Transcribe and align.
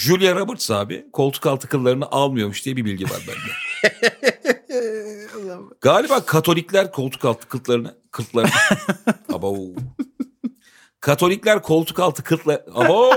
Julia 0.00 0.34
Roberts 0.34 0.70
abi 0.70 1.06
koltuk 1.12 1.46
altı 1.46 1.68
kıllarını 1.68 2.06
almıyormuş 2.10 2.64
diye 2.64 2.76
bir 2.76 2.84
bilgi 2.84 3.04
var 3.04 3.20
bende. 3.28 3.52
Galiba 5.80 6.24
Katolikler 6.24 6.92
koltuk 6.92 7.24
altı 7.24 7.48
kıllarını 7.48 7.96
kıllarını 8.10 8.50
Abo. 9.32 9.66
Katolikler 11.00 11.62
koltuk 11.62 11.98
altı 11.98 12.22
kıllar 12.24 12.62
Abo. 12.74 13.10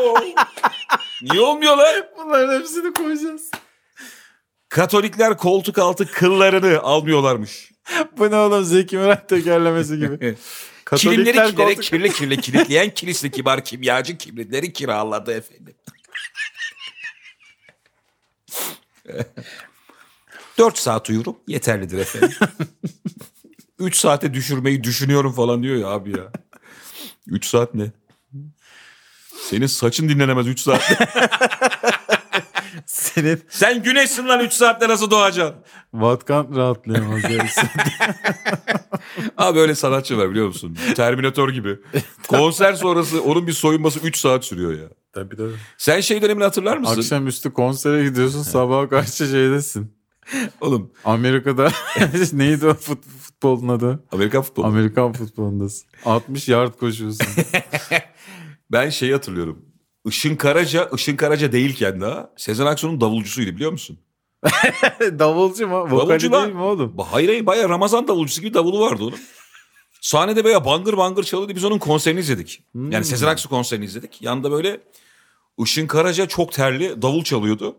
Niye 1.22 1.42
olmuyor 1.42 1.78
lan? 1.78 1.96
Bunların 2.18 2.60
hepsini 2.60 2.94
koyacağız. 2.94 3.52
Katolikler 4.70 5.38
koltuk 5.38 5.78
altı 5.78 6.12
kıllarını 6.12 6.80
almıyorlarmış. 6.80 7.72
Bu 8.18 8.32
ne 8.32 8.36
oğlum 8.36 8.64
Zeki 8.64 8.98
Müren 8.98 9.28
tekerlemesi 9.28 9.98
gibi. 9.98 10.18
Kilimleri 10.96 11.36
Katolikler 11.36 11.52
kilere 11.52 11.74
koltuk- 11.74 11.82
kirli 11.84 12.12
kirli 12.12 12.42
kilitleyen 12.42 12.90
kilisli 12.90 13.32
kibar 13.32 13.64
kimyacı 13.64 14.18
kibritleri 14.18 14.74
kiraladı 14.74 15.34
efendim. 15.34 15.76
Dört 20.58 20.78
saat 20.78 21.10
uyurum 21.10 21.38
yeterlidir 21.48 21.98
efendim. 21.98 22.38
Üç 23.80 23.96
saate 23.96 24.34
düşürmeyi 24.34 24.84
düşünüyorum 24.84 25.32
falan 25.34 25.64
diyor 25.64 25.76
ya 25.76 25.88
abi 25.88 26.12
ya. 26.12 26.32
Üç 27.28 27.46
saat 27.46 27.74
ne? 27.74 27.92
Senin 29.50 29.68
saçın 29.68 30.10
dinlenemez 30.10 30.48
üç 30.48 30.60
saat. 30.60 30.92
Senin 32.86 33.44
Sen 33.50 33.84
güneşsin 33.84 34.28
lan 34.28 34.40
üç 34.40 34.54
saatte 34.54 34.88
nasıl 34.90 35.12
doğacaksın? 35.12 35.56
vatkan 35.94 36.56
rahatlayamaz. 36.56 37.24
yani. 37.24 37.50
Abi 39.38 39.60
öyle 39.60 39.76
sanatçı 39.76 40.18
var 40.18 40.30
biliyor 40.30 40.48
musun? 40.48 40.78
Terminator 40.96 41.50
gibi. 41.50 41.78
Konser 42.28 42.74
sonrası 42.74 43.24
onun 43.24 43.48
bir 43.48 43.54
soyunması 43.54 44.00
3 44.00 44.18
saat 44.18 44.46
sürüyor 44.46 44.74
ya. 44.80 44.88
Tabii 45.14 45.36
tabii. 45.38 45.56
Sen 45.78 46.00
şey 46.02 46.22
dönemini 46.22 46.44
hatırlar 46.44 46.78
mısın? 46.78 46.98
Akşamüstü 47.00 47.54
konsere 47.54 48.04
gidiyorsun 48.04 48.42
sabaha 48.44 48.90
karşı 48.90 49.28
şeydesin. 49.28 49.94
Oğlum 50.62 50.92
Amerika'da 51.06 51.72
neydi 52.34 52.68
o 52.68 52.70
fut- 52.74 53.08
futbolun 53.22 53.68
adı? 53.68 54.04
Amerikan 54.12 54.42
futbolu. 54.42 54.66
Amerikan 54.66 55.14
futbolundasın. 55.14 55.88
60 56.06 56.50
yard 56.50 56.74
koşuyorsun. 56.80 57.28
ben 58.72 58.90
şeyi 58.90 59.14
hatırlıyorum. 59.14 59.66
Işın 60.06 60.36
Karaca, 60.36 60.90
Işın 60.96 61.16
Karaca 61.16 61.52
değilken 61.52 62.02
daha 62.02 62.30
Sezen 62.38 62.66
Aksu'nun 62.66 63.02
davulcusuydu 63.02 63.56
biliyor 63.56 63.72
musun? 63.72 64.00
Davulcu 65.20 65.68
mu? 65.68 65.74
Davulcu 65.74 65.96
Vokali 65.96 66.32
lan. 66.32 66.44
değil 66.44 66.56
mi 66.56 66.62
oğlum? 66.62 66.94
Hayır 67.12 67.28
hayır 67.30 67.46
baya 67.46 67.70
Ramazan 67.70 68.08
davulcusu 68.08 68.42
gibi 68.42 68.54
davulu 68.54 68.80
vardı 68.80 69.04
onun. 69.04 69.18
Sahnede 70.04 70.44
baya 70.44 70.66
bangır 70.66 70.98
bangır 70.98 71.24
çalıyordu. 71.24 71.56
Biz 71.56 71.64
onun 71.64 71.80
konserini 71.80 72.20
izledik. 72.20 72.64
Yani 72.76 73.06
Sezen 73.06 73.28
Aksu 73.28 73.50
konserini 73.50 73.86
izledik. 73.86 74.22
Yanında 74.22 74.52
böyle 74.52 74.80
Işın 75.60 75.88
Karaca 75.88 76.28
çok 76.28 76.52
terli 76.52 77.02
davul 77.02 77.24
çalıyordu. 77.24 77.76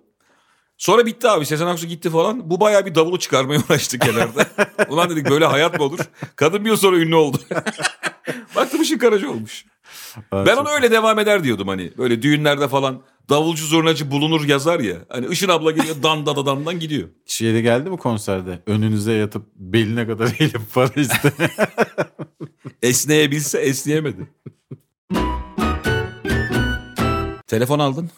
Sonra 0.79 1.07
bitti 1.07 1.29
abi 1.29 1.47
Sezen 1.47 1.67
Aksu 1.67 1.87
gitti 1.87 2.11
falan. 2.11 2.51
Bu 2.51 2.61
baya 2.61 2.87
bir 2.87 2.95
davulu 2.95 3.19
çıkarmaya 3.19 3.61
uğraştı 3.69 3.99
kenarda. 3.99 4.47
Ulan 4.89 5.11
dedik 5.11 5.31
böyle 5.31 5.47
hayat 5.47 5.79
mı 5.79 5.85
olur? 5.85 5.99
Kadın 6.37 6.65
bir 6.65 6.71
yıl 6.71 6.77
sonra 6.77 6.97
ünlü 6.97 7.15
oldu. 7.15 7.39
Baktım 8.57 8.83
Işın 8.83 8.99
Karaca 8.99 9.29
olmuş. 9.29 9.65
Ben 10.33 10.57
ona 10.57 10.71
öyle 10.71 10.91
devam 10.91 11.19
eder 11.19 11.45
diyordum 11.45 11.69
hani. 11.69 11.93
Böyle 11.99 12.23
düğünlerde 12.23 12.69
falan 12.69 13.03
davulcu 13.31 13.67
zurnacı 13.67 14.11
bulunur 14.11 14.45
yazar 14.49 14.81
ya. 14.81 14.97
Hani 15.09 15.27
Işın 15.27 15.49
abla 15.49 15.71
geliyor 15.71 15.97
dan 16.03 16.27
da 16.27 16.37
da 16.37 16.47
dandan 16.47 16.81
gidiyor. 16.81 17.09
Şeyde 17.27 17.61
geldi 17.61 17.91
mi 17.91 17.97
konserde? 17.97 18.63
Önünüze 18.67 19.13
yatıp 19.13 19.43
beline 19.57 20.07
kadar 20.07 20.37
eğilip 20.39 20.61
para 20.75 21.01
iste. 21.01 21.33
Esneyebilse 22.85 23.59
esneyemedi. 23.59 24.27
Telefon 27.47 27.79
aldın. 27.79 28.11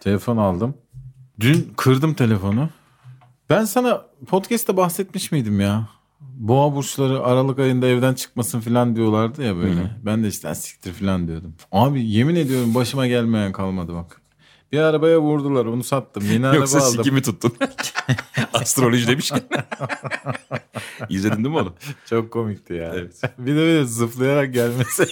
Telefon 0.00 0.36
aldım. 0.36 0.74
Dün 1.40 1.72
kırdım 1.76 2.14
telefonu. 2.14 2.68
Ben 3.50 3.64
sana 3.64 4.06
podcast'te 4.26 4.76
bahsetmiş 4.76 5.32
miydim 5.32 5.60
ya? 5.60 5.88
Boğa 6.20 6.74
burçları 6.74 7.22
Aralık 7.22 7.58
ayında 7.58 7.86
evden 7.86 8.14
çıkmasın 8.14 8.60
falan 8.60 8.96
diyorlardı 8.96 9.42
ya 9.44 9.56
böyle. 9.56 9.90
Ben 10.04 10.24
de 10.24 10.28
işte 10.28 10.48
"Ha, 10.48 10.54
siktir 10.54 10.92
falan 10.92 11.28
diyordum. 11.28 11.54
Abi 11.72 12.04
yemin 12.06 12.34
ediyorum 12.34 12.74
başıma 12.74 13.06
gelmeyen 13.06 13.52
kalmadı 13.52 13.94
bak. 13.94 14.19
Bir 14.72 14.78
arabaya 14.78 15.20
vurdular 15.20 15.66
onu 15.66 15.84
sattım. 15.84 16.24
Yeni 16.32 16.56
Yoksa 16.56 16.78
araba 16.78 16.86
aldım. 16.86 16.96
sikimi 17.04 17.22
tuttun. 17.22 17.52
Astroloji 18.54 19.08
demişken. 19.08 19.40
İzledin 21.08 21.36
değil 21.36 21.48
mi 21.48 21.56
onu? 21.56 21.74
Çok 22.10 22.30
komikti 22.30 22.74
ya. 22.74 22.92
Evet. 22.94 23.20
bir 23.38 23.52
de 23.52 23.56
böyle 23.56 23.84
zıplayarak 23.84 24.54
gelmesi. 24.54 25.06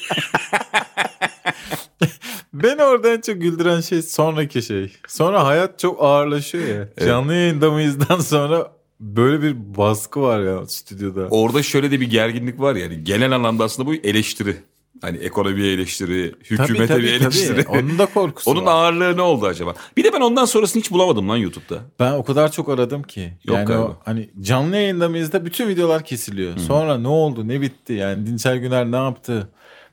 Beni 2.53 2.83
orada 2.83 3.09
en 3.13 3.21
çok 3.21 3.41
güldüren 3.41 3.81
şey 3.81 4.03
sonraki 4.03 4.63
şey. 4.63 4.93
Sonra 5.09 5.47
hayat 5.47 5.79
çok 5.79 6.03
ağırlaşıyor 6.03 6.65
ya. 6.69 7.07
Canlı 7.07 7.35
yayında 7.35 7.71
mıyızdan 7.71 8.21
sonra 8.21 8.73
böyle 9.01 9.43
bir 9.43 9.77
baskı 9.77 10.21
var 10.21 10.41
ya 10.41 10.67
stüdyoda. 10.67 11.29
Orada 11.31 11.63
şöyle 11.63 11.91
de 11.91 12.01
bir 12.01 12.11
gerginlik 12.11 12.61
var 12.61 12.77
yani. 12.77 13.05
Genel 13.05 13.33
anlamda 13.33 13.65
aslında 13.65 13.89
bu 13.89 13.95
eleştiri. 13.95 14.57
Hani 15.01 15.17
ekonomiye 15.17 15.73
eleştiri, 15.73 16.35
hükümete 16.51 16.99
bir 16.99 17.13
eleştiri. 17.13 17.69
Onun 17.69 17.99
da 17.99 18.07
korkusu 18.07 18.51
Onun 18.51 18.67
var. 18.67 18.73
ağırlığı 18.73 19.17
ne 19.17 19.23
oldu 19.23 19.47
acaba? 19.47 19.75
Bir 19.97 20.05
de 20.05 20.13
ben 20.13 20.21
ondan 20.21 20.45
sonrasını 20.45 20.81
hiç 20.81 20.91
bulamadım 20.91 21.29
lan 21.29 21.37
YouTube'da. 21.37 21.81
Ben 22.01 22.13
o 22.13 22.25
kadar 22.25 22.53
çok 22.53 22.69
aradım 22.69 23.03
ki. 23.03 23.33
Yok 23.45 23.57
yani 23.57 23.67
galiba. 23.67 23.85
o 23.85 23.97
hani 24.05 24.31
canlı 24.41 24.77
yayında 24.77 25.09
mıyız 25.09 25.33
da 25.33 25.45
bütün 25.45 25.69
videolar 25.69 26.05
kesiliyor. 26.05 26.57
Sonra 26.59 26.99
ne 26.99 27.09
oldu 27.09 27.49
ne 27.49 27.61
bitti 27.61 27.93
yani 27.93 28.27
Dinçer 28.27 28.57
Güner 28.57 28.91
ne 28.91 28.97
yaptı? 28.97 29.49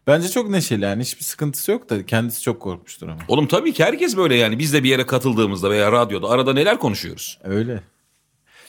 Bence 0.07 0.29
çok 0.29 0.49
neşeli 0.49 0.83
yani 0.83 1.01
hiçbir 1.01 1.23
sıkıntısı 1.23 1.71
yok 1.71 1.89
da 1.89 2.05
kendisi 2.05 2.41
çok 2.41 2.61
korkmuştur 2.61 3.07
ama. 3.07 3.21
Oğlum 3.27 3.47
tabii 3.47 3.73
ki 3.73 3.83
herkes 3.83 4.17
böyle 4.17 4.35
yani. 4.35 4.59
Biz 4.59 4.73
de 4.73 4.83
bir 4.83 4.89
yere 4.89 5.05
katıldığımızda 5.05 5.69
veya 5.69 5.91
radyoda 5.91 6.29
arada 6.29 6.53
neler 6.53 6.79
konuşuyoruz? 6.79 7.39
Öyle. 7.43 7.81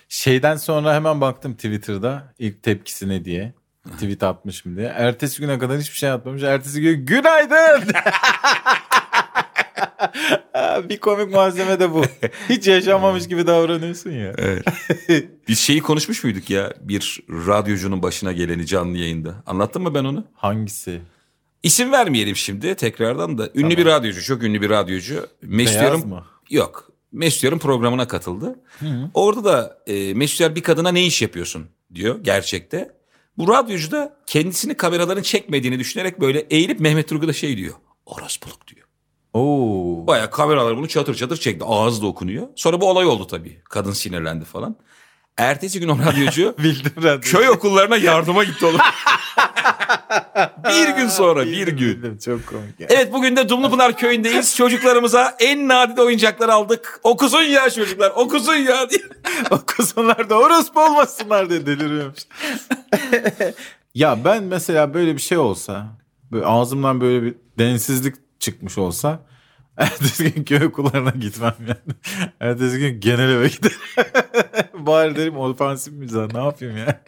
Şeyden 0.08 0.56
sonra 0.56 0.94
hemen 0.94 1.20
baktım 1.20 1.54
Twitter'da 1.54 2.34
ilk 2.38 2.62
tepkisi 2.62 3.08
ne 3.08 3.24
diye. 3.24 3.54
Tweet 3.92 4.22
atmış 4.22 4.64
mı 4.64 4.76
diye. 4.76 4.86
Ertesi 4.86 5.40
güne 5.40 5.58
kadar 5.58 5.78
hiçbir 5.78 5.96
şey 5.96 6.10
atmamış. 6.10 6.42
Ertesi 6.42 6.80
gün 6.80 7.06
günaydın. 7.06 7.88
bir 10.88 10.98
komik 10.98 11.34
malzeme 11.34 11.80
de 11.80 11.92
bu. 11.92 12.04
Hiç 12.48 12.66
yaşanmamış 12.66 13.28
gibi 13.28 13.46
davranıyorsun 13.46 14.10
ya. 14.10 14.34
Biz 15.48 15.58
şeyi 15.58 15.80
konuşmuş 15.80 16.24
muyduk 16.24 16.50
ya? 16.50 16.74
Bir 16.80 17.20
radyocunun 17.28 18.02
başına 18.02 18.32
geleni 18.32 18.66
canlı 18.66 18.98
yayında. 18.98 19.34
Anlattım 19.46 19.82
mı 19.82 19.94
ben 19.94 20.04
onu? 20.04 20.24
Hangisi? 20.34 21.00
İsim 21.62 21.92
vermeyelim 21.92 22.36
şimdi 22.36 22.74
tekrardan 22.74 23.38
da. 23.38 23.48
Ünlü 23.54 23.76
bir 23.76 23.86
radyocu, 23.86 24.22
çok 24.22 24.42
ünlü 24.42 24.62
bir 24.62 24.70
radyocu. 24.70 25.26
Mesut 25.42 25.74
Beyaz 25.74 25.92
Yarın- 25.92 26.08
mı? 26.08 26.24
Yok. 26.50 26.90
Mesut 27.12 27.44
Yarın 27.44 27.58
programına 27.58 28.08
katıldı. 28.08 28.60
Orada 29.14 29.44
da 29.44 29.78
e, 29.86 30.14
Mesut 30.14 30.40
Yar 30.40 30.56
bir 30.56 30.62
kadına 30.62 30.92
ne 30.92 31.06
iş 31.06 31.22
yapıyorsun 31.22 31.66
diyor 31.94 32.24
gerçekte. 32.24 32.95
Bu 33.38 33.48
radyocu 33.48 33.90
da 33.90 34.16
kendisini 34.26 34.76
kameraların 34.76 35.22
çekmediğini 35.22 35.78
düşünerek 35.78 36.20
böyle 36.20 36.40
eğilip 36.40 36.80
Mehmet 36.80 37.08
Turgut'a 37.08 37.32
şey 37.32 37.56
diyor. 37.56 37.74
Orospuluk 38.06 38.66
diyor. 38.66 38.86
Oo. 39.34 40.06
Baya 40.06 40.30
kameralar 40.30 40.76
bunu 40.76 40.88
çatır 40.88 41.14
çatır 41.14 41.36
çekti. 41.36 41.64
Ağız 41.68 42.02
da 42.02 42.06
okunuyor. 42.06 42.48
Sonra 42.56 42.80
bu 42.80 42.90
olay 42.90 43.06
oldu 43.06 43.26
tabii. 43.26 43.60
Kadın 43.70 43.92
sinirlendi 43.92 44.44
falan. 44.44 44.76
Ertesi 45.36 45.80
gün 45.80 45.88
o 45.88 45.98
radyocu 45.98 46.54
Bildim 46.62 46.92
ben. 47.04 47.20
köy 47.20 47.48
okullarına 47.48 47.96
yardıma 47.96 48.44
gitti 48.44 48.66
oğlum. 48.66 48.80
bir 50.68 50.88
gün 50.96 51.08
sonra 51.08 51.46
bir 51.46 51.52
Bildim, 51.52 51.76
gün. 51.76 51.88
bildim. 51.88 52.18
Çok 52.18 52.46
komik. 52.46 52.80
ya. 52.80 52.86
Evet 52.90 53.12
bugün 53.12 53.36
de 53.36 53.48
Dumlupınar 53.48 53.96
köyündeyiz. 53.96 54.56
Çocuklarımıza 54.56 55.36
en 55.40 55.68
nadide 55.68 56.02
oyuncaklar 56.02 56.48
aldık. 56.48 57.00
Okusun 57.02 57.42
ya 57.42 57.70
çocuklar 57.70 58.10
okusun 58.10 58.54
ya 58.54 58.90
diye. 58.90 59.00
o 59.50 59.58
kızlar 59.66 60.30
da 60.30 60.38
orospu 60.38 60.80
olmasınlar 60.84 61.50
diye 61.50 61.66
deliriyormuş. 61.66 62.20
ya 63.94 64.24
ben 64.24 64.42
mesela 64.44 64.94
böyle 64.94 65.14
bir 65.14 65.20
şey 65.20 65.38
olsa 65.38 65.86
böyle 66.32 66.44
ağzımdan 66.46 67.00
böyle 67.00 67.22
bir 67.22 67.34
densizlik 67.58 68.14
çıkmış 68.40 68.78
olsa 68.78 69.20
ertesi 69.76 70.32
gün 70.34 70.44
köy 70.44 70.66
okullarına 70.66 71.10
gitmem 71.10 71.54
yani. 71.60 71.96
Ertesi 72.40 72.78
gün 72.78 73.00
genel 73.00 73.30
eve 73.30 73.48
giderim. 73.48 73.78
Bari 74.74 75.16
derim 75.16 75.36
ofansif 75.38 75.92
mizah 75.94 76.32
ne 76.34 76.44
yapayım 76.44 76.76
ya. 76.76 77.00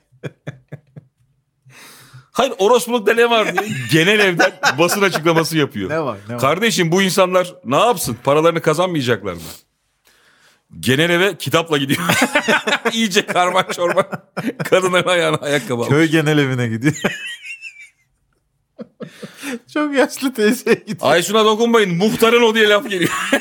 Hayır 2.38 2.52
orospulukta 2.58 3.14
ne 3.14 3.30
var 3.30 3.52
diye 3.52 3.68
genel 3.92 4.18
evden 4.18 4.52
basın 4.78 5.02
açıklaması 5.02 5.58
yapıyor. 5.58 5.90
Ne 5.90 6.00
var 6.00 6.18
ne 6.28 6.34
var. 6.34 6.40
Kardeşim 6.40 6.92
bu 6.92 7.02
insanlar 7.02 7.54
ne 7.64 7.76
yapsın? 7.76 8.16
Paralarını 8.24 8.60
kazanmayacaklar 8.60 9.32
mı? 9.32 9.40
Genel 10.80 11.10
eve 11.10 11.36
kitapla 11.36 11.78
gidiyor. 11.78 12.00
İyice 12.92 13.26
karman 13.26 13.64
çorman. 13.72 14.06
Kadınların 14.64 15.08
ayağına 15.08 15.36
ayakkabı 15.36 15.82
almış. 15.82 15.88
Köy 15.88 16.06
genel 16.06 16.38
evine 16.38 16.68
gidiyor. 16.68 16.94
Çok 19.74 19.94
yaşlı 19.94 20.34
teyzeye 20.34 20.74
gidiyor. 20.74 20.98
Aysun'a 21.00 21.44
dokunmayın 21.44 21.96
muhtarın 21.96 22.42
o 22.42 22.54
diye 22.54 22.68
laf 22.68 22.90
geliyor. 22.90 23.10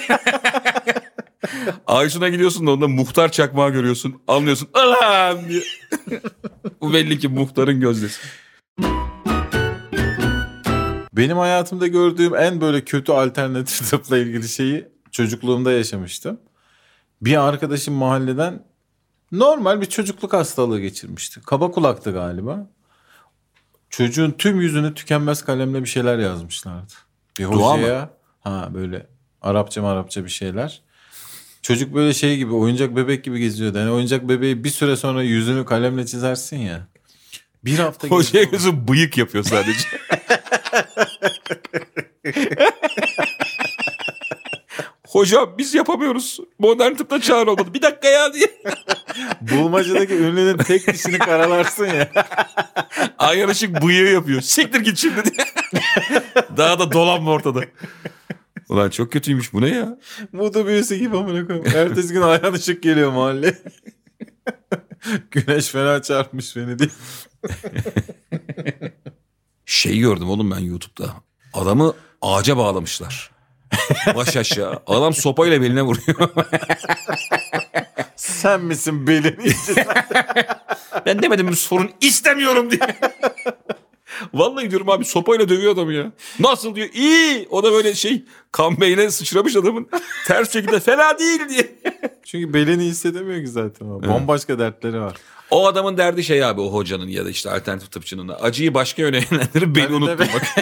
Aysun'a 1.88 2.30
gidiyorsun 2.30 2.68
da 2.68 2.72
onda 2.72 2.88
muhtar 2.88 3.32
çakmağı 3.32 3.70
görüyorsun. 3.70 4.22
Anlıyorsun. 4.28 4.70
Diye. 5.50 5.64
Bu 6.82 6.94
belli 6.94 7.20
ki 7.20 7.28
muhtarın 7.28 7.80
gözdesi. 7.80 8.20
Benim 11.18 11.38
hayatımda 11.38 11.88
gördüğüm 11.88 12.36
en 12.36 12.62
böyle 12.62 12.86
kötü 12.86 13.12
alternatif 13.12 13.90
tıpla 13.90 14.18
ilgili 14.18 14.50
şeyi 14.50 14.88
çocukluğumda 15.12 15.72
yaşamıştım. 15.72 16.40
Bir 17.22 17.48
arkadaşım 17.48 17.94
mahalleden 17.94 18.64
normal 19.32 19.82
bir 19.82 19.86
çocukluk 19.86 20.34
hastalığı 20.34 20.80
geçirmişti. 20.80 21.42
Kaba 21.46 21.72
kulaktı 21.72 22.12
galiba. 22.12 22.70
Çocuğun 23.90 24.32
tüm 24.32 24.62
yüzünü 24.62 24.94
tükenmez 24.94 25.46
kalemle 25.46 25.84
bir 25.84 25.88
şeyler 25.90 26.20
yazmışlardı. 26.20 26.94
Bir 27.40 27.44
Dua 27.44 27.76
mı? 27.76 27.82
hocaya 27.82 28.10
ha 28.40 28.70
böyle 28.74 29.08
Arapça 29.42 29.88
Arapça 29.88 30.24
bir 30.24 30.30
şeyler. 30.30 30.82
Çocuk 31.62 31.94
böyle 31.94 32.14
şey 32.14 32.38
gibi 32.38 32.54
oyuncak 32.54 32.96
bebek 32.96 33.24
gibi 33.24 33.40
geziyordu. 33.40 33.78
Yani 33.78 33.92
oyuncak 33.92 34.30
bebeği 34.30 34.64
bir 34.64 34.70
süre 34.70 34.96
sonra 34.96 35.24
yüzünü 35.24 35.66
kalemle 35.66 36.06
çizersin 36.06 36.58
ya. 36.58 36.88
Bir 37.66 37.80
hafta 37.80 38.08
Hocaya 38.08 38.44
gözü 38.44 38.88
bıyık 38.88 39.18
yapıyor 39.18 39.44
sadece. 39.44 39.80
Hocam 45.08 45.56
biz 45.58 45.76
yapamıyoruz. 45.76 46.40
Modern 46.60 46.94
tıpta 46.94 47.22
çağır 47.22 47.48
olmadı. 47.48 47.74
Bir 47.74 47.82
dakika 47.82 48.08
ya 48.08 48.34
diye. 48.34 48.48
Bulmacadaki 49.42 50.14
ünlünün 50.14 50.58
tek 50.58 50.88
dişini 50.88 51.18
karalarsın 51.18 51.86
ya. 51.86 52.10
Ayar 53.18 53.50
ışık 53.50 53.82
bıyığı 53.82 54.10
yapıyor. 54.14 54.42
Siktir 54.42 54.80
git 54.80 54.98
şimdi 54.98 55.24
diye. 55.26 55.46
Daha 56.58 56.80
da 56.80 56.92
dolanma 56.92 57.32
ortada. 57.32 57.64
Ulan 58.70 58.90
çok 58.90 59.12
kötüymüş 59.12 59.54
bu 59.54 59.62
ne 59.62 59.70
ya? 59.70 60.00
Moda 60.32 60.68
büyüsü 60.68 60.96
gibi 60.96 61.18
amına 61.18 61.48
koyayım. 61.48 61.68
Ertesi 61.76 62.14
gün 62.14 62.22
ayağın 62.22 62.54
ışık 62.54 62.84
geliyor 62.84 63.12
mahalle. 63.12 63.58
Güneş 65.32 65.68
fena 65.68 66.02
çarpmış 66.02 66.56
beni 66.56 66.80
diye. 66.80 66.90
Şey 69.66 70.00
gördüm 70.00 70.30
oğlum 70.30 70.52
ben 70.52 70.60
YouTube'da. 70.60 71.27
Adamı 71.58 71.94
ağaca 72.22 72.58
bağlamışlar. 72.58 73.32
Baş 74.16 74.38
aşağı. 74.38 74.80
Adam 74.88 75.14
sopayla 75.14 75.62
beline 75.62 75.82
vuruyor. 75.82 76.30
Sen 78.16 78.62
misin 78.62 79.08
belini 79.08 79.54
ben 81.06 81.22
demedim 81.22 81.46
mi 81.46 81.56
sorun 81.56 81.92
istemiyorum 82.02 82.72
diye. 82.72 82.80
Vallahi 84.34 84.72
diyorum 84.72 84.90
abi 84.90 85.06
sopayla 85.06 85.50
dövüyor 85.50 85.74
adamı 85.74 85.94
ya. 85.94 86.12
Nasıl 86.40 86.76
diyor? 86.76 86.88
İyi. 86.94 87.48
O 87.52 87.64
da 87.64 87.72
böyle 87.72 87.94
şey 87.94 88.24
kan 88.52 88.82
beynine 88.82 89.12
sıçramış 89.12 89.56
adamın. 89.56 89.90
Ters 90.28 90.54
şekilde 90.54 90.80
fena 90.80 91.20
değil 91.20 91.50
diye. 91.50 91.76
Çünkü 92.26 92.54
belini 92.54 92.84
hissedemiyor 92.84 93.42
ki 93.42 93.48
zaten. 93.48 93.86
o. 93.86 94.02
Bambaşka 94.04 94.60
dertleri 94.60 95.02
var. 95.02 95.16
O 95.52 95.68
adamın 95.68 95.98
derdi 95.98 96.24
şey 96.24 96.44
abi 96.44 96.62
o 96.62 96.74
hocanın 96.74 97.08
ya 97.08 97.26
da 97.26 97.30
işte 97.30 97.52
alternatif 97.52 97.92
tıpçının. 97.92 98.32
Acıyı 98.42 98.74
başka 98.74 99.02
yöne 99.02 99.24
yönlendirip 99.32 99.76
beni 99.76 99.96
unutturmak. 99.96 100.56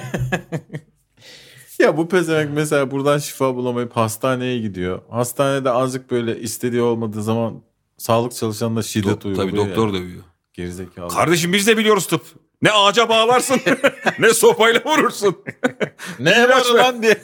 Ya 1.85 1.97
bu 1.97 2.09
pezevenk 2.09 2.49
mesela 2.53 2.91
buradan 2.91 3.17
şifa 3.17 3.55
bulamayıp 3.55 3.97
hastaneye 3.97 4.59
gidiyor. 4.59 5.01
Hastanede 5.09 5.71
azıcık 5.71 6.11
böyle 6.11 6.39
istediği 6.39 6.81
olmadığı 6.81 7.23
zaman 7.23 7.61
sağlık 7.97 8.35
çalışanına 8.35 8.81
şiddet 8.81 9.23
Do- 9.23 9.27
uyguluyor. 9.27 9.49
Tabii 9.49 9.57
doktor 9.69 9.87
ya. 9.87 9.93
dövüyor. 9.93 10.23
Gerizekalı. 10.53 11.09
Kardeşim 11.09 11.53
biz 11.53 11.67
de 11.67 11.77
biliyoruz 11.77 12.07
tıp. 12.07 12.21
Ne 12.61 12.71
ağaca 12.71 13.09
bağlarsın 13.09 13.61
ne 14.19 14.33
sopayla 14.33 14.81
vurursun. 14.85 15.35
ne 16.19 16.31
İlaç 16.45 16.73
lan 16.73 17.01
diye. 17.03 17.17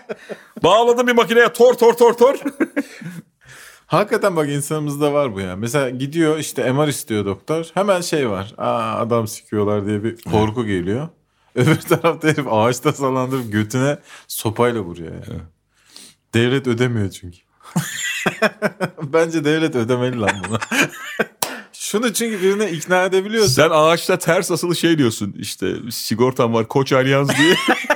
Bağladın 0.62 1.06
bir 1.06 1.12
makineye 1.12 1.52
tor 1.52 1.74
tor 1.74 1.92
tor 1.92 2.12
tor. 2.14 2.34
Hakikaten 3.86 4.36
bak 4.36 4.48
insanımızda 4.48 5.12
var 5.12 5.34
bu 5.34 5.40
ya. 5.40 5.56
Mesela 5.56 5.90
gidiyor 5.90 6.38
işte 6.38 6.72
MR 6.72 6.88
istiyor 6.88 7.24
doktor. 7.26 7.70
Hemen 7.74 8.00
şey 8.00 8.30
var. 8.30 8.54
Aa 8.58 8.98
adam 8.98 9.28
sikiyorlar 9.28 9.86
diye 9.86 10.04
bir 10.04 10.22
korku 10.22 10.66
geliyor. 10.66 11.08
Öbür 11.54 11.76
tarafta 11.76 12.28
herif 12.28 12.46
ağaçta 12.50 12.92
sallandırıp 12.92 13.52
götüne 13.52 13.98
sopayla 14.28 14.80
vuruyor 14.80 15.12
yani. 15.12 15.40
Devlet 16.34 16.66
ödemiyor 16.66 17.10
çünkü. 17.10 17.38
Bence 19.02 19.44
devlet 19.44 19.74
ödemeli 19.76 20.20
lan 20.20 20.30
bunu. 20.48 20.58
Şunu 21.72 22.12
çünkü 22.12 22.42
birine 22.42 22.70
ikna 22.70 23.04
edebiliyorsun. 23.04 23.52
Sen 23.52 23.70
ağaçta 23.72 24.18
ters 24.18 24.50
asılı 24.50 24.76
şey 24.76 24.98
diyorsun 24.98 25.34
işte 25.38 25.74
sigortam 25.90 26.54
var 26.54 26.68
koç 26.68 26.92
alyans 26.92 27.30
diye. 27.38 27.54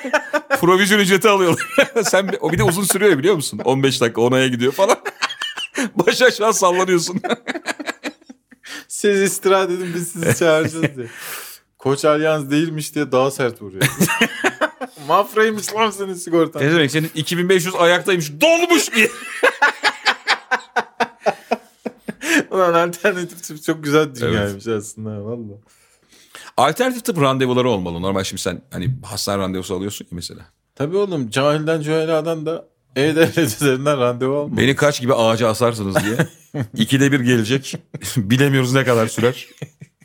Provizyon 0.60 0.98
ücreti 0.98 1.28
alıyorlar. 1.28 1.66
Sen 2.04 2.30
o 2.40 2.52
bir 2.52 2.58
de 2.58 2.62
uzun 2.62 2.82
sürüyor 2.82 3.18
biliyor 3.18 3.34
musun? 3.34 3.60
15 3.64 4.00
dakika 4.00 4.20
onaya 4.20 4.48
gidiyor 4.48 4.72
falan. 4.72 4.96
Baş 5.94 6.22
aşağı 6.22 6.54
sallanıyorsun. 6.54 7.20
Siz 8.88 9.20
istirahat 9.20 9.70
edin 9.70 9.92
biz 9.94 10.08
sizi 10.08 10.38
çağıracağız 10.38 10.96
diye. 10.96 11.06
Koç 11.78 12.04
Alyans 12.04 12.50
değilmiş 12.50 12.94
diye 12.94 13.12
daha 13.12 13.30
sert 13.30 13.62
vuruyor. 13.62 13.82
Mafraymış 15.08 15.74
lan 15.74 15.90
senin 15.90 16.14
sigortan. 16.14 16.62
ne 16.62 16.70
demek 16.72 16.90
senin 16.90 17.10
2500 17.14 17.74
ayaktaymış 17.74 18.32
dolmuş 18.40 18.94
diye. 18.94 19.10
Ulan 22.50 22.74
alternatif 22.88 23.42
tıp 23.44 23.62
çok 23.62 23.84
güzel 23.84 24.14
dünyaymış 24.14 24.66
aslında 24.66 25.24
valla. 25.24 25.52
Alternatif 26.56 27.04
tıp 27.04 27.20
randevuları 27.20 27.70
olmalı. 27.70 28.02
Normal 28.02 28.24
şimdi 28.24 28.42
sen 28.42 28.62
hani 28.70 28.90
hastane 29.04 29.42
randevusu 29.42 29.74
alıyorsun 29.74 30.04
ya 30.04 30.08
mesela. 30.12 30.40
Tabii 30.74 30.96
oğlum 30.96 31.30
cahilden 31.30 31.80
cüheladan 31.80 32.46
da 32.46 32.68
E-Devlet 32.96 33.38
üzerinden 33.38 33.98
randevu 33.98 34.36
alma. 34.38 34.56
Beni 34.56 34.76
kaç 34.76 35.00
gibi 35.00 35.14
ağaca 35.14 35.48
asarsınız 35.48 35.96
diye. 36.04 36.16
İkide 36.74 37.12
bir 37.12 37.20
gelecek. 37.20 37.74
Bilemiyoruz 38.16 38.72
ne 38.74 38.84
kadar 38.84 39.06
sürer. 39.06 39.46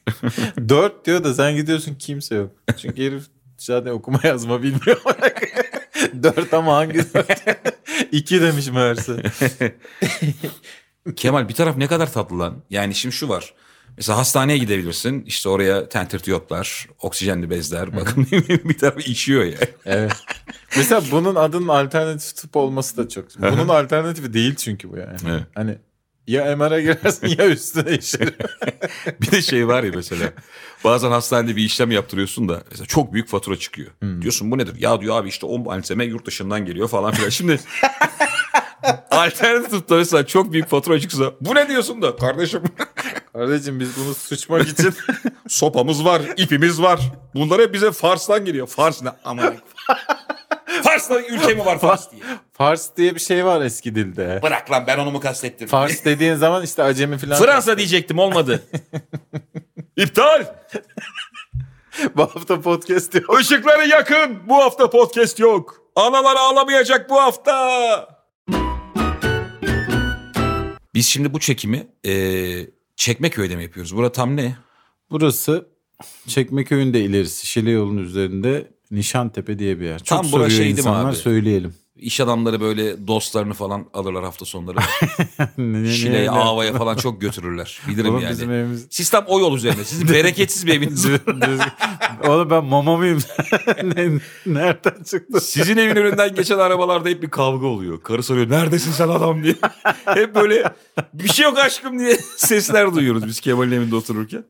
Dört 0.70 1.06
diyor 1.06 1.24
da 1.24 1.34
sen 1.34 1.56
gidiyorsun 1.56 1.96
kimse 1.96 2.36
yok. 2.36 2.52
Çünkü 2.78 3.06
herif 3.06 3.24
zaten 3.58 3.92
okuma 3.92 4.20
yazma 4.24 4.64
bilmiyor. 4.64 5.02
dört 6.24 6.54
ama 6.54 6.76
hangi 6.76 7.14
dört? 7.14 7.44
İki 8.12 8.42
demiş 8.42 8.68
meğerse. 8.68 9.24
Kemal 11.16 11.50
bir 11.50 11.54
taraf 11.54 11.78
ne 11.78 11.88
kadar 11.88 12.14
tatlı 12.14 12.40
lan. 12.40 12.64
Yani 12.70 12.96
şimdi 12.96 13.16
şu 13.16 13.30
var. 13.30 13.54
Mesela 13.98 14.18
hastaneye 14.18 14.58
gidebilirsin. 14.58 15.22
İşte 15.22 15.50
oraya 15.50 15.90
tentirtiyotlar, 15.90 16.88
oksijenli 17.02 17.50
bezler. 17.50 17.96
Bakın 17.96 18.28
bir 18.32 18.78
tarafı 18.78 19.00
işiyor 19.00 19.44
ya. 19.44 19.58
Evet. 19.86 20.14
Mesela 20.78 21.02
bunun 21.12 21.36
adının 21.36 21.68
alternatif 21.68 22.36
tıp 22.36 22.56
olması 22.56 22.98
da 22.98 23.10
çok. 23.10 23.26
Bunun 23.40 23.68
alternatifi 23.68 24.34
değil 24.34 24.56
çünkü 24.56 24.92
bu 24.92 24.98
yani. 24.98 25.18
Evet. 25.28 25.44
Hani 25.56 25.78
ya 26.28 26.56
MR'a 26.56 26.82
girersin 26.82 27.28
ya 27.28 27.48
üstüne 27.48 27.98
işer. 27.98 28.30
Bir 29.22 29.32
de 29.32 29.42
şey 29.42 29.68
var 29.68 29.84
ya 29.84 29.92
mesela. 29.96 30.34
Bazen 30.84 31.12
hastanede 31.12 31.56
bir 31.56 31.64
işlem 31.64 31.92
yaptırıyorsun 31.92 32.50
da 32.50 32.64
mesela 32.72 32.86
çok 32.86 33.14
büyük 33.14 33.28
fatura 33.28 33.60
çıkıyor. 33.60 33.92
Diyorsun 34.22 34.52
bu 34.52 34.58
nedir? 34.58 34.76
Ya 34.80 35.02
diyor 35.02 35.16
abi 35.18 35.30
işte 35.30 35.46
10 35.46 35.62
malzeme 35.62 36.06
yurt 36.06 36.26
dışından 36.26 36.66
geliyor 36.66 36.88
falan 36.88 37.12
filan. 37.12 37.30
Şimdi 37.30 37.60
alternatif 39.12 39.72
tıpta 39.72 39.96
mesela 39.96 40.28
çok 40.28 40.54
büyük 40.54 40.68
fatura 40.68 41.00
çıksa 41.00 41.32
bu 41.42 41.56
ne 41.56 41.70
diyorsun 41.70 42.02
da 42.02 42.16
kardeşim 42.16 42.62
Kardeşim 43.34 43.80
biz 43.80 43.90
bunu 43.98 44.14
sıçmak 44.14 44.68
için 44.68 44.94
sopamız 45.48 46.06
var, 46.06 46.22
ipimiz 46.38 46.82
var. 46.82 47.00
Bunlar 47.36 47.62
hep 47.62 47.74
bize 47.74 47.92
Fars'tan 47.92 48.46
geliyor. 48.46 48.68
Fars 48.68 49.04
ne? 49.04 49.10
Aman. 49.26 49.56
Fars'ta 50.84 51.22
ülke 51.22 51.54
mi 51.54 51.66
var 51.66 51.80
Fars 51.80 52.12
diye. 52.12 52.22
Fars 52.54 52.90
diye 52.98 53.16
bir 53.16 53.20
şey 53.20 53.46
var 53.46 53.62
eski 53.62 53.96
dilde. 53.96 54.40
Bırak 54.44 54.72
lan 54.72 54.84
ben 54.88 54.98
onu 54.98 55.12
mu 55.12 55.20
kastettim? 55.20 55.68
Fars 55.68 56.06
dediğin 56.06 56.36
zaman 56.36 56.64
işte 56.64 56.84
acemi 56.84 57.18
falan. 57.18 57.38
Fransa 57.38 57.78
diyecektim 57.78 58.20
olmadı. 58.20 58.64
İptal. 59.98 60.46
Bu 62.16 62.22
hafta 62.22 62.62
podcast 62.62 63.14
diyor. 63.14 63.40
Işıkları 63.40 63.88
yakın. 63.88 64.50
Bu 64.50 64.56
hafta 64.56 64.90
podcast 64.90 65.40
yok. 65.40 65.76
Analar 65.96 66.36
ağlamayacak 66.36 67.10
bu 67.10 67.22
hafta. 67.22 67.54
Biz 70.94 71.08
şimdi 71.08 71.34
bu 71.34 71.40
çekimi 71.40 71.88
eee 72.04 72.70
Çekmeköy'de 72.96 73.56
mi 73.56 73.64
yapıyoruz? 73.64 73.96
Bura 73.96 74.12
tam 74.12 74.36
ne? 74.38 74.56
Burası 75.12 75.68
Çekmeköy'ün 76.28 76.94
de 76.94 77.00
ilerisi 77.00 77.48
Şile 77.48 77.72
yolunun 77.72 78.04
üzerinde 78.04 78.72
Nişantepe 78.92 79.60
diye 79.60 79.80
bir 79.80 79.86
yer. 79.86 79.98
Çok 79.98 80.08
Tam 80.08 80.26
soruyor 80.26 80.50
şey 80.50 80.60
değil 80.60 80.74
mi 80.74 80.80
insanlar 80.80 81.10
abi? 81.10 81.16
söyleyelim. 81.16 81.74
İş 81.96 82.20
adamları 82.20 82.62
böyle 82.62 83.08
dostlarını 83.08 83.54
falan 83.54 83.86
alırlar 83.94 84.24
hafta 84.24 84.46
sonları. 84.46 84.78
Ne- 85.58 85.92
Şile'ye, 85.92 86.30
Ava'ya 86.32 86.74
falan 86.74 86.96
çok 86.96 87.22
götürürler. 87.22 87.80
Bilirim 87.88 88.12
Oğlum 88.12 88.22
yani. 88.24 88.32
bizim 88.32 88.52
evimiz... 88.52 88.88
Sistem 88.90 89.24
o 89.28 89.40
yol 89.40 89.58
üzerinde. 89.58 89.84
Sizin 89.84 90.08
bereketsiz 90.14 90.68
bir 90.68 90.74
eviniz 90.74 91.10
var. 91.12 91.20
Oğlum 92.28 92.50
ben 92.50 92.66
mama 92.66 92.98
mıyım? 92.98 93.20
Ne- 93.84 94.20
Nereden 94.46 95.04
çıktı? 95.04 95.42
Sizin 95.42 95.78
evin 95.78 95.96
önünden 95.96 96.36
geçen 96.36 96.58
arabalarda 96.60 97.10
hep 97.10 97.22
bir 97.24 97.30
kavga 97.30 97.68
oluyor. 97.68 98.02
Karı 98.04 98.24
soruyor 98.24 98.50
neredesin 98.50 98.92
sen 98.92 99.08
adam 99.10 99.44
diye. 99.44 99.56
hep 100.06 100.36
böyle 100.36 100.74
bir 101.14 101.30
şey 101.30 101.44
yok 101.44 101.58
aşkım 101.58 102.00
diye 102.00 102.18
sesler 102.38 102.96
duyuyoruz 102.96 103.28
biz 103.28 103.40
Kemal'in 103.40 103.72
evinde 103.72 103.96
otururken. 103.96 104.46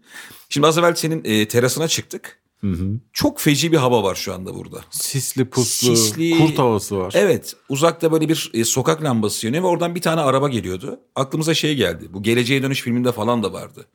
Şimdi 0.50 0.68
az 0.68 0.78
evvel 0.78 0.96
senin 0.96 1.22
e, 1.26 1.48
terasına 1.48 1.88
çıktık. 1.88 2.40
Hı 2.64 2.68
hı. 2.72 2.86
Çok 3.14 3.40
feci 3.40 3.72
bir 3.72 3.78
hava 3.78 4.04
var 4.04 4.16
şu 4.16 4.34
anda 4.34 4.56
burada. 4.56 4.82
Sisli 4.92 5.46
puslu 5.50 5.92
Sisli- 5.96 6.38
kurt 6.38 6.60
havası 6.60 6.98
var. 6.98 7.14
Evet 7.18 7.56
uzakta 7.70 8.12
böyle 8.12 8.30
bir 8.30 8.52
e, 8.54 8.66
sokak 8.66 9.04
lambası 9.04 9.46
yanıyor 9.46 9.64
ve 9.64 9.68
oradan 9.68 9.96
bir 9.96 10.02
tane 10.02 10.22
araba 10.22 10.50
geliyordu. 10.50 11.00
Aklımıza 11.16 11.54
şey 11.54 11.76
geldi. 11.76 12.06
Bu 12.10 12.24
Geleceğe 12.24 12.64
Dönüş 12.64 12.82
filminde 12.82 13.12
falan 13.12 13.44
da 13.44 13.54
vardı. 13.54 13.86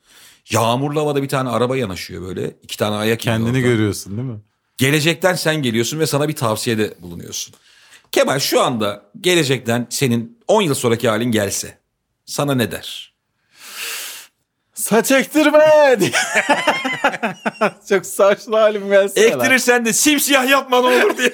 Yağmurlu 0.50 1.00
havada 1.00 1.22
bir 1.22 1.28
tane 1.28 1.48
araba 1.48 1.76
yanaşıyor 1.76 2.22
böyle. 2.22 2.50
iki 2.62 2.76
tane 2.76 2.96
ayak 2.96 3.20
Kendini 3.20 3.48
oradan. 3.48 3.62
görüyorsun 3.62 4.16
değil 4.16 4.28
mi? 4.28 4.38
Gelecekten 4.78 5.34
sen 5.34 5.62
geliyorsun 5.62 5.98
ve 5.98 6.06
sana 6.06 6.28
bir 6.28 6.36
tavsiyede 6.36 6.94
bulunuyorsun. 7.00 7.54
Kemal 8.12 8.38
şu 8.38 8.60
anda 8.62 9.02
gelecekten 9.20 9.86
senin 9.90 10.38
10 10.48 10.62
yıl 10.62 10.74
sonraki 10.74 11.08
halin 11.08 11.30
gelse 11.30 11.78
sana 12.26 12.54
ne 12.54 12.70
der? 12.70 13.14
Saç 14.74 15.12
ektirme. 15.12 15.58
Çok 17.88 18.06
saçlı 18.06 18.56
halim 18.56 18.88
gelse. 18.88 19.20
Ektirirsen 19.20 19.84
de 19.84 19.92
simsiyah 19.92 20.48
yapma 20.50 20.80
ne 20.80 20.86
olur 20.86 21.16
diye. 21.18 21.32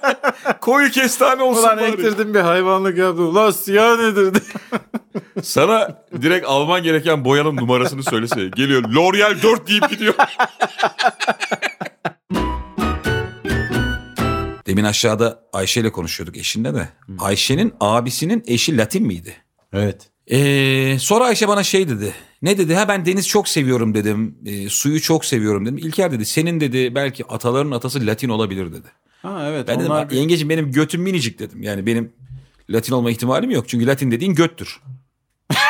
Koyu 0.60 0.90
kestane 0.90 1.42
olsun 1.42 1.62
Ulan 1.62 1.76
bari. 1.76 1.90
ektirdim 1.90 2.34
bir 2.34 2.40
hayvanlık 2.40 2.98
yaptım. 2.98 3.28
Ulan 3.28 3.50
siyah 3.50 3.98
nedir 3.98 4.34
diye. 4.34 4.42
Sana 5.42 6.04
direkt 6.22 6.46
alman 6.46 6.82
gereken 6.82 7.24
boyanın 7.24 7.56
numarasını 7.56 8.02
söylese. 8.02 8.48
Geliyor 8.56 8.82
L'Oreal 8.82 9.42
4 9.42 9.68
deyip 9.68 9.90
gidiyor. 9.90 10.14
Demin 14.66 14.84
aşağıda 14.84 15.40
Ayşe 15.52 15.80
ile 15.80 15.92
konuşuyorduk 15.92 16.36
eşinle 16.36 16.74
de. 16.74 16.88
Ayşe'nin 17.18 17.74
abisinin 17.80 18.44
eşi 18.46 18.76
Latin 18.78 19.06
miydi? 19.06 19.36
Evet. 19.72 20.09
Ee, 20.32 20.96
sonra 21.00 21.24
Ayşe 21.24 21.48
bana 21.48 21.62
şey 21.62 21.88
dedi. 21.88 22.14
Ne 22.42 22.58
dedi? 22.58 22.74
Ha 22.74 22.88
ben 22.88 23.06
deniz 23.06 23.28
çok 23.28 23.48
seviyorum 23.48 23.94
dedim. 23.94 24.34
Ee, 24.46 24.68
suyu 24.68 25.00
çok 25.00 25.24
seviyorum 25.24 25.66
dedim. 25.66 25.78
İlker 25.78 26.12
dedi 26.12 26.24
senin 26.26 26.60
dedi 26.60 26.94
belki 26.94 27.24
ataların 27.26 27.70
atası 27.70 28.06
Latin 28.06 28.28
olabilir 28.28 28.72
dedi. 28.72 28.86
Ha 29.22 29.46
evet. 29.50 29.68
Ben 29.68 29.80
dedim 29.80 29.90
onlar 29.92 30.10
bir- 30.10 30.16
yengeciğim 30.16 30.48
benim 30.48 30.72
götüm 30.72 31.02
minicik 31.02 31.38
dedim. 31.38 31.62
Yani 31.62 31.86
benim 31.86 32.12
Latin 32.70 32.92
olma 32.92 33.10
ihtimalim 33.10 33.50
yok. 33.50 33.68
Çünkü 33.68 33.86
Latin 33.86 34.10
dediğin 34.10 34.34
göttür. 34.34 34.80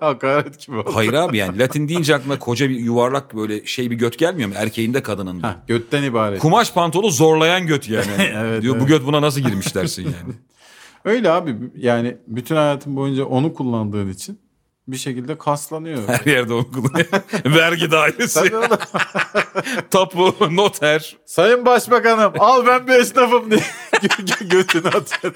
hakaret 0.00 0.66
gibi 0.66 0.76
oldu. 0.76 0.90
Hayır 0.94 1.12
abi 1.12 1.36
yani 1.36 1.58
Latin 1.58 1.88
deyince 1.88 2.14
aklına 2.14 2.38
koca 2.38 2.70
bir 2.70 2.76
yuvarlak 2.78 3.36
böyle 3.36 3.66
şey 3.66 3.90
bir 3.90 3.96
göt 3.96 4.18
gelmiyor 4.18 4.48
mu? 4.48 4.54
Erkeğin 4.58 4.94
de 4.94 5.02
kadının 5.02 5.42
da. 5.42 5.62
Götten 5.68 6.02
ibaret. 6.02 6.38
Kumaş 6.40 6.72
pantolu 6.72 7.10
zorlayan 7.10 7.66
göt 7.66 7.88
yani. 7.88 8.06
Evet, 8.36 8.62
Diyor 8.62 8.74
bu 8.74 8.78
evet. 8.78 8.88
göt 8.88 9.06
buna 9.06 9.22
nasıl 9.22 9.40
girmiş 9.40 9.74
dersin 9.74 10.02
yani. 10.02 10.34
Öyle 11.04 11.30
abi 11.30 11.56
yani 11.76 12.16
bütün 12.26 12.56
hayatın 12.56 12.96
boyunca 12.96 13.24
onu 13.24 13.54
kullandığın 13.54 14.08
için 14.10 14.40
bir 14.88 14.96
şekilde 14.96 15.38
kaslanıyor. 15.38 16.08
Her 16.08 16.32
yerde 16.32 16.52
onu 16.54 16.70
kullanıyor. 16.70 17.06
Vergi 17.44 17.90
dairesi, 17.90 18.52
tapu, 19.90 20.34
noter. 20.50 21.16
Sayın 21.26 21.66
Başbakanım 21.66 22.32
al 22.38 22.66
ben 22.66 22.86
bir 22.86 22.92
esnafım 22.92 23.50
diye 23.50 23.60
gö- 23.92 24.26
gö- 24.26 24.48
götünü 24.48 24.88
atıyor. 24.88 25.34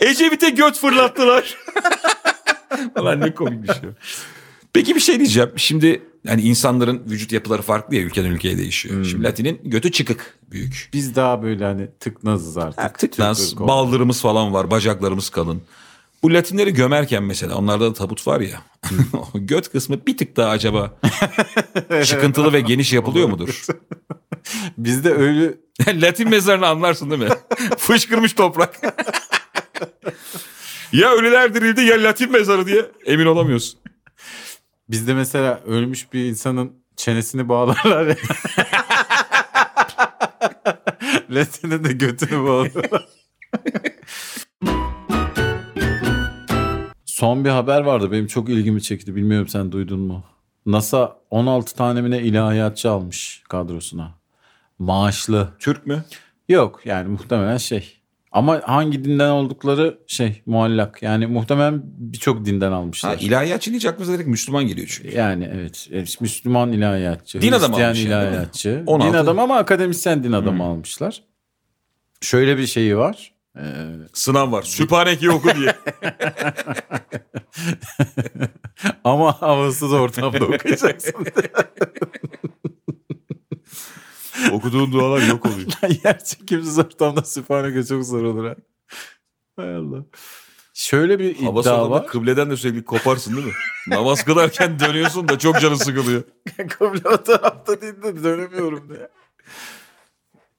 Ecevit'e 0.00 0.50
göt 0.50 0.78
fırlattılar. 0.78 1.56
Ulan 3.00 3.20
ne 3.20 3.34
komikmiş 3.34 3.68
ya. 3.68 3.90
Peki 4.72 4.94
bir 4.94 5.00
şey 5.00 5.18
diyeceğim. 5.18 5.50
Şimdi 5.56 6.02
yani 6.24 6.42
insanların 6.42 7.02
vücut 7.10 7.32
yapıları 7.32 7.62
farklı 7.62 7.96
ya 7.96 8.02
ülkeden 8.02 8.30
ülkeye 8.30 8.58
değişiyor. 8.58 9.04
Şimdi 9.04 9.24
Latin'in 9.24 9.60
götü 9.64 9.92
çıkık 9.92 10.38
büyük. 10.50 10.90
Biz 10.92 11.16
daha 11.16 11.42
böyle 11.42 11.64
hani 11.64 11.88
tıknazız 12.00 12.58
artık. 12.58 12.84
Ha, 12.84 12.92
tıknaz, 12.92 13.50
Türk 13.50 13.60
baldırımız 13.60 14.20
falan 14.20 14.52
var, 14.52 14.70
bacaklarımız 14.70 15.30
kalın. 15.30 15.62
Bu 16.22 16.34
Latinleri 16.34 16.74
gömerken 16.74 17.22
mesela 17.22 17.56
onlarda 17.56 17.90
da 17.90 17.92
tabut 17.94 18.26
var 18.26 18.40
ya. 18.40 18.62
o 19.12 19.28
göt 19.34 19.72
kısmı 19.72 20.06
bir 20.06 20.16
tık 20.16 20.36
daha 20.36 20.50
acaba 20.50 20.98
çıkıntılı 22.04 22.52
ve 22.52 22.60
geniş 22.60 22.92
yapılıyor 22.92 23.28
mudur? 23.28 23.64
Bizde 24.78 25.10
öyle 25.14 25.54
Latin 25.86 26.28
mezarını 26.30 26.66
anlarsın 26.66 27.10
değil 27.10 27.22
mi? 27.22 27.28
Fışkırmış 27.78 28.32
toprak. 28.32 28.80
ya 30.92 31.12
ölüler 31.12 31.54
dirildi 31.54 31.80
ya 31.80 32.02
Latin 32.02 32.32
mezarı 32.32 32.66
diye 32.66 32.86
emin 33.06 33.26
olamıyorsun. 33.26 33.80
Bizde 34.92 35.14
mesela 35.14 35.60
ölmüş 35.66 36.12
bir 36.12 36.24
insanın 36.24 36.72
çenesini 36.96 37.48
bağlarlar 37.48 38.06
ya. 38.06 38.16
Latine 41.30 41.84
de 41.84 41.92
götünü 41.92 42.44
bağlarlar. 42.44 43.08
Son 47.04 47.44
bir 47.44 47.50
haber 47.50 47.80
vardı 47.80 48.12
benim 48.12 48.26
çok 48.26 48.48
ilgimi 48.48 48.82
çekti. 48.82 49.16
Bilmiyorum 49.16 49.48
sen 49.48 49.72
duydun 49.72 50.00
mu? 50.00 50.24
NASA 50.66 51.16
16 51.30 51.76
tane 51.76 52.00
mi 52.00 52.10
ne 52.10 52.22
ilahiyatçı 52.22 52.90
almış 52.90 53.42
kadrosuna. 53.48 54.14
Maaşlı. 54.78 55.48
Türk 55.58 55.86
mü? 55.86 56.04
Yok 56.48 56.80
yani 56.84 57.08
muhtemelen 57.08 57.56
şey. 57.56 58.01
Ama 58.32 58.60
hangi 58.64 59.04
dinden 59.04 59.30
oldukları 59.30 59.98
şey 60.06 60.42
muallak. 60.46 61.02
Yani 61.02 61.26
muhtemelen 61.26 61.82
birçok 61.84 62.44
dinden 62.44 62.70
Ha, 62.70 62.76
almışlar. 62.76 63.18
ilahiyatçı 63.20 63.70
deyince 63.70 63.90
aklımıza 63.90 64.12
direkt 64.12 64.28
Müslüman 64.28 64.66
geliyor 64.66 64.88
çünkü. 64.90 65.16
Yani 65.16 65.50
evet. 65.54 65.88
Müslüman 66.20 66.72
ilahiyatçı. 66.72 67.42
Din 67.42 67.52
adamı 67.52 67.68
Hristiyan 67.68 67.88
almış 67.88 68.04
yani, 68.04 68.10
değil 68.10 68.20
mi? 68.22 68.26
ilahiyatçı. 68.28 68.82
16. 68.86 69.12
Din 69.12 69.18
adamı 69.18 69.40
ama 69.40 69.56
akademisyen 69.56 70.24
din 70.24 70.32
adamı 70.32 70.64
almışlar. 70.64 71.22
Şöyle 72.20 72.58
bir 72.58 72.66
şeyi 72.66 72.96
var. 72.96 73.32
Ee, 73.56 73.62
Sınav 74.12 74.52
var. 74.52 74.62
Sübhaneke'yi 74.62 75.30
oku 75.30 75.48
diye. 75.56 75.74
ama 79.04 79.42
havasız 79.42 79.92
ortamda 79.92 80.44
okuyacaksın. 80.44 81.14
Okuduğun 84.52 84.92
dualar 84.92 85.22
yok 85.22 85.46
oluyor. 85.46 85.68
Yer 86.04 86.24
çekimsiz 86.24 86.78
ortamda 86.78 87.22
süphaneke 87.22 87.84
çok 87.84 88.04
zor 88.04 88.22
olur 88.22 88.44
ha. 88.48 88.54
Hay 89.56 89.76
Allah. 89.76 90.04
Şöyle 90.74 91.18
bir 91.18 91.36
Hava 91.36 91.60
iddia 91.60 91.90
var. 91.90 92.06
kıbleden 92.06 92.50
de 92.50 92.56
sürekli 92.56 92.84
koparsın 92.84 93.36
değil 93.36 93.46
mi? 93.46 93.52
Namaz 93.88 94.24
kılarken 94.24 94.78
dönüyorsun 94.80 95.28
da 95.28 95.38
çok 95.38 95.60
canı 95.60 95.76
sıkılıyor. 95.78 96.22
Kıble 96.68 97.08
o 97.08 97.22
tarafta 97.22 97.80
değil 97.80 98.02
de 98.02 98.24
dönemiyorum 98.24 98.88
diye. 98.88 99.08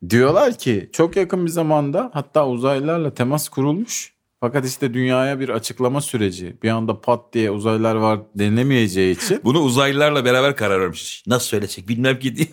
Diyorlar 0.09 0.57
ki 0.57 0.89
çok 0.93 1.15
yakın 1.15 1.45
bir 1.45 1.51
zamanda 1.51 2.11
hatta 2.13 2.47
uzaylılarla 2.47 3.13
temas 3.13 3.49
kurulmuş. 3.49 4.12
Fakat 4.43 4.65
işte 4.65 4.93
dünyaya 4.93 5.39
bir 5.39 5.49
açıklama 5.49 6.01
süreci 6.01 6.55
bir 6.63 6.69
anda 6.69 7.01
pat 7.01 7.33
diye 7.33 7.51
uzaylılar 7.51 7.95
var 7.95 8.19
denilemeyeceği 8.35 9.15
için 9.15 9.41
Bunu 9.43 9.59
uzaylılarla 9.59 10.25
beraber 10.25 10.55
karar 10.55 10.81
vermiş. 10.81 11.23
Nasıl 11.27 11.47
söylesek 11.47 11.87
bilmem 11.87 12.19
ki 12.19 12.35
diye. 12.35 12.47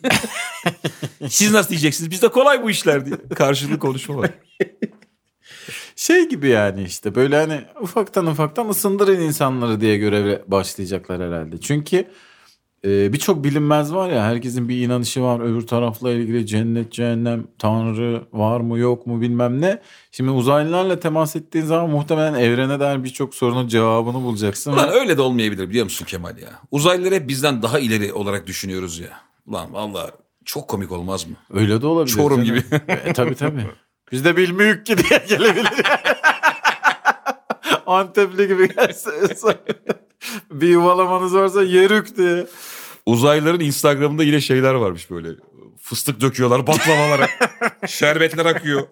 Siz 1.28 1.52
nasıl 1.52 1.70
diyeceksiniz? 1.70 2.10
Bizde 2.10 2.28
kolay 2.28 2.62
bu 2.62 2.70
işler 2.70 3.06
diye. 3.06 3.16
Karşılıklı 3.34 3.78
konuşma 3.78 4.16
var. 4.16 4.30
şey 5.96 6.28
gibi 6.28 6.48
yani 6.48 6.82
işte 6.82 7.14
böyle 7.14 7.36
hani 7.36 7.60
ufaktan 7.80 8.26
ufaktan 8.26 8.68
ısındırın 8.68 9.20
insanları 9.20 9.80
diye 9.80 9.96
göreve 9.96 10.42
başlayacaklar 10.46 11.22
herhalde. 11.22 11.60
Çünkü 11.60 12.06
e, 12.84 13.12
birçok 13.12 13.44
bilinmez 13.44 13.94
var 13.94 14.10
ya 14.10 14.24
herkesin 14.24 14.68
bir 14.68 14.80
inanışı 14.80 15.22
var 15.22 15.40
öbür 15.40 15.66
tarafla 15.66 16.10
ilgili 16.10 16.46
cennet 16.46 16.92
cehennem 16.92 17.46
tanrı 17.58 18.22
var 18.32 18.60
mı 18.60 18.78
yok 18.78 19.06
mu 19.06 19.20
bilmem 19.20 19.60
ne. 19.60 19.78
Şimdi 20.10 20.30
uzaylılarla 20.30 21.00
temas 21.00 21.36
ettiğin 21.36 21.64
zaman 21.64 21.90
muhtemelen 21.90 22.34
evrene 22.34 22.80
dair 22.80 23.04
birçok 23.04 23.34
sorunun 23.34 23.68
cevabını 23.68 24.22
bulacaksın. 24.22 24.72
Ulan 24.72 24.88
öyle 24.92 25.16
de 25.16 25.22
olmayabilir 25.22 25.68
biliyor 25.68 25.84
musun 25.84 26.06
Kemal 26.08 26.38
ya? 26.38 26.50
Uzaylıları 26.70 27.14
hep 27.14 27.28
bizden 27.28 27.62
daha 27.62 27.78
ileri 27.78 28.12
olarak 28.12 28.46
düşünüyoruz 28.46 28.98
ya. 28.98 29.20
Ulan 29.46 29.74
valla 29.74 30.10
çok 30.44 30.68
komik 30.68 30.92
olmaz 30.92 31.26
mı? 31.26 31.36
Öyle 31.50 31.82
de 31.82 31.86
olabilir. 31.86 32.16
Çorum 32.16 32.44
canım. 32.44 32.60
gibi. 32.60 32.80
E, 32.88 33.12
tabii 33.12 33.34
tabii. 33.34 33.66
Biz 34.12 34.24
de 34.24 34.36
bilmiyoruz 34.36 34.84
ki 34.84 34.96
diye 34.98 35.24
gelebilir. 35.28 35.70
Antepli 37.86 38.48
gibi 38.48 38.74
gelse. 38.74 39.10
Bir 40.60 40.68
yuvalamanız 40.68 41.34
varsa 41.34 41.62
yerük 41.62 42.16
diye. 42.16 42.46
Uzaylıların 43.06 43.60
Instagram'ında 43.60 44.24
yine 44.24 44.40
şeyler 44.40 44.74
varmış 44.74 45.10
böyle. 45.10 45.28
Fıstık 45.78 46.20
döküyorlar 46.20 46.66
baklavalara. 46.66 47.28
Şerbetler 47.86 48.46
akıyor. 48.46 48.86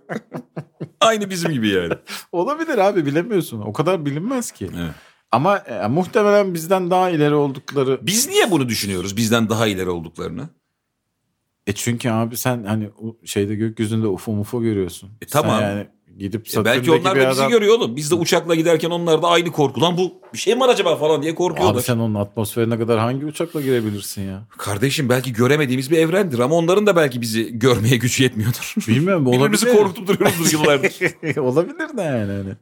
Aynı 1.01 1.31
bizim 1.31 1.53
gibi 1.53 1.69
yani. 1.69 1.93
Olabilir 2.33 2.79
abi 2.79 3.07
bilemiyorsun. 3.07 3.61
O 3.61 3.73
kadar 3.73 4.07
bilinmez 4.07 4.51
ki. 4.51 4.71
Evet. 4.79 4.95
Ama 5.33 5.59
e, 5.59 5.87
muhtemelen 5.89 6.55
bizden 6.55 6.91
daha 6.91 7.11
ileri 7.11 7.35
oldukları. 7.35 7.99
Biz 8.03 8.29
niye 8.29 8.51
bunu 8.51 8.69
düşünüyoruz? 8.69 9.17
Bizden 9.17 9.49
daha 9.49 9.67
ileri 9.67 9.91
olduklarını. 9.91 10.49
E 11.67 11.73
çünkü 11.73 12.11
abi 12.11 12.37
sen 12.37 12.65
hani 12.65 12.91
şeyde 13.25 13.55
gökyüzünde 13.55 14.07
ufo 14.07 14.33
mufo 14.33 14.63
görüyorsun. 14.63 15.11
E, 15.23 15.27
tamam. 15.27 15.61
Sen 15.61 15.71
yani 15.71 15.87
gidip 16.19 16.47
E 16.47 16.51
Satürn'deki 16.51 16.77
belki 16.77 16.91
onlar 16.91 17.17
da 17.17 17.31
bizi 17.31 17.41
adam... 17.41 17.51
görüyor 17.51 17.75
oğlum. 17.75 17.97
Biz 17.97 18.11
de 18.11 18.15
uçakla 18.15 18.55
giderken 18.55 18.91
onlar 18.91 19.23
da 19.23 19.29
aynı 19.29 19.53
korku. 19.53 19.81
Lan 19.81 19.97
bu 19.97 20.13
bir 20.33 20.39
şey 20.39 20.55
mi 20.55 20.61
var 20.61 20.69
acaba 20.69 20.97
falan 20.97 21.23
diye 21.23 21.35
korkuyorlar. 21.35 21.75
Abi 21.75 21.83
sen 21.83 21.99
onun 21.99 22.15
atmosferine 22.15 22.79
kadar 22.79 22.99
hangi 22.99 23.27
uçakla 23.27 23.61
girebilirsin 23.61 24.23
ya? 24.23 24.43
Kardeşim 24.59 25.09
belki 25.09 25.33
göremediğimiz 25.33 25.91
bir 25.91 25.99
evrendir 25.99 26.39
ama 26.39 26.55
onların 26.55 26.87
da 26.87 26.97
belki 26.97 27.21
bizi 27.21 27.59
görmeye 27.59 27.97
gücü 27.97 28.23
yetmiyordur. 28.23 28.75
Bilmiyorum 28.89 29.27
Birbirimizi 29.33 29.73
korkutup 29.73 30.09
duruyoruzdur 30.09 30.53
yıllardır. 30.53 31.39
olabilir 31.41 31.97
de 31.97 32.03
yani. 32.03 32.33
Hani. 32.33 32.55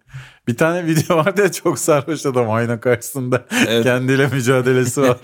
Bir 0.48 0.56
tane 0.56 0.86
video 0.86 1.16
vardı 1.16 1.40
ya 1.42 1.52
çok 1.52 1.78
sarhoş 1.78 2.26
adam 2.26 2.50
ayna 2.50 2.80
karşısında 2.80 3.46
Evet. 3.68 3.82
kendiyle 3.82 4.26
mücadelesi 4.26 5.02
var. 5.02 5.18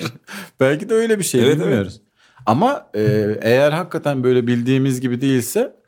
Belki 0.60 0.88
de 0.88 0.94
öyle 0.94 1.18
bir 1.18 1.24
şey 1.24 1.44
Evet, 1.44 1.60
bilmiyoruz. 1.60 2.00
Ama 2.46 2.90
e, 2.94 3.02
eğer 3.42 3.72
hakikaten 3.72 4.24
böyle 4.24 4.46
bildiğimiz 4.46 5.00
gibi 5.00 5.20
değilse 5.20 5.81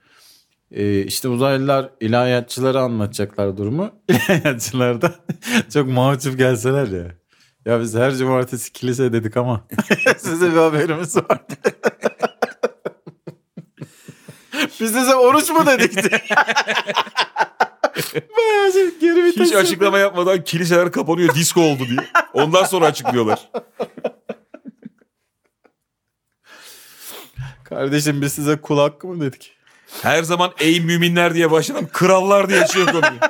e, 0.75 1.05
işte 1.05 1.29
uzaylılar 1.29 1.91
ilahiyatçıları 2.01 2.81
anlatacaklar 2.81 3.57
durumu. 3.57 3.91
İlahiyatçılar 4.09 5.03
da 5.03 5.15
çok 5.73 5.89
mahcup 5.89 6.39
gelseler 6.39 6.87
ya. 6.89 7.15
Ya 7.67 7.81
biz 7.81 7.95
her 7.95 8.15
cumartesi 8.15 8.73
kilise 8.73 9.13
dedik 9.13 9.37
ama 9.37 9.67
size 10.19 10.53
bir 10.53 10.57
haberimiz 10.57 11.17
var. 11.17 11.39
biz 14.81 14.93
size 14.93 15.15
oruç 15.15 15.51
mu 15.51 15.67
dedik 15.67 15.93
diye. 16.03 16.21
Hiç 19.37 19.55
açıklama 19.55 19.99
yapmadan 19.99 20.45
kiliseler 20.45 20.93
kapanıyor 20.93 21.35
disco 21.35 21.61
oldu 21.61 21.87
diye. 21.89 22.07
Ondan 22.33 22.65
sonra 22.65 22.87
açıklıyorlar. 22.87 23.51
Kardeşim 27.65 28.23
biz 28.23 28.33
size 28.33 28.57
kul 28.57 28.79
hakkı 28.79 29.07
mı 29.07 29.21
dedik? 29.21 29.53
Her 30.03 30.23
zaman 30.23 30.53
ey 30.59 30.81
müminler 30.81 31.35
diye 31.35 31.51
başlanan 31.51 31.87
krallar 31.87 32.49
diye 32.49 32.61
açıyor 32.61 32.87
konuyu. 32.87 33.21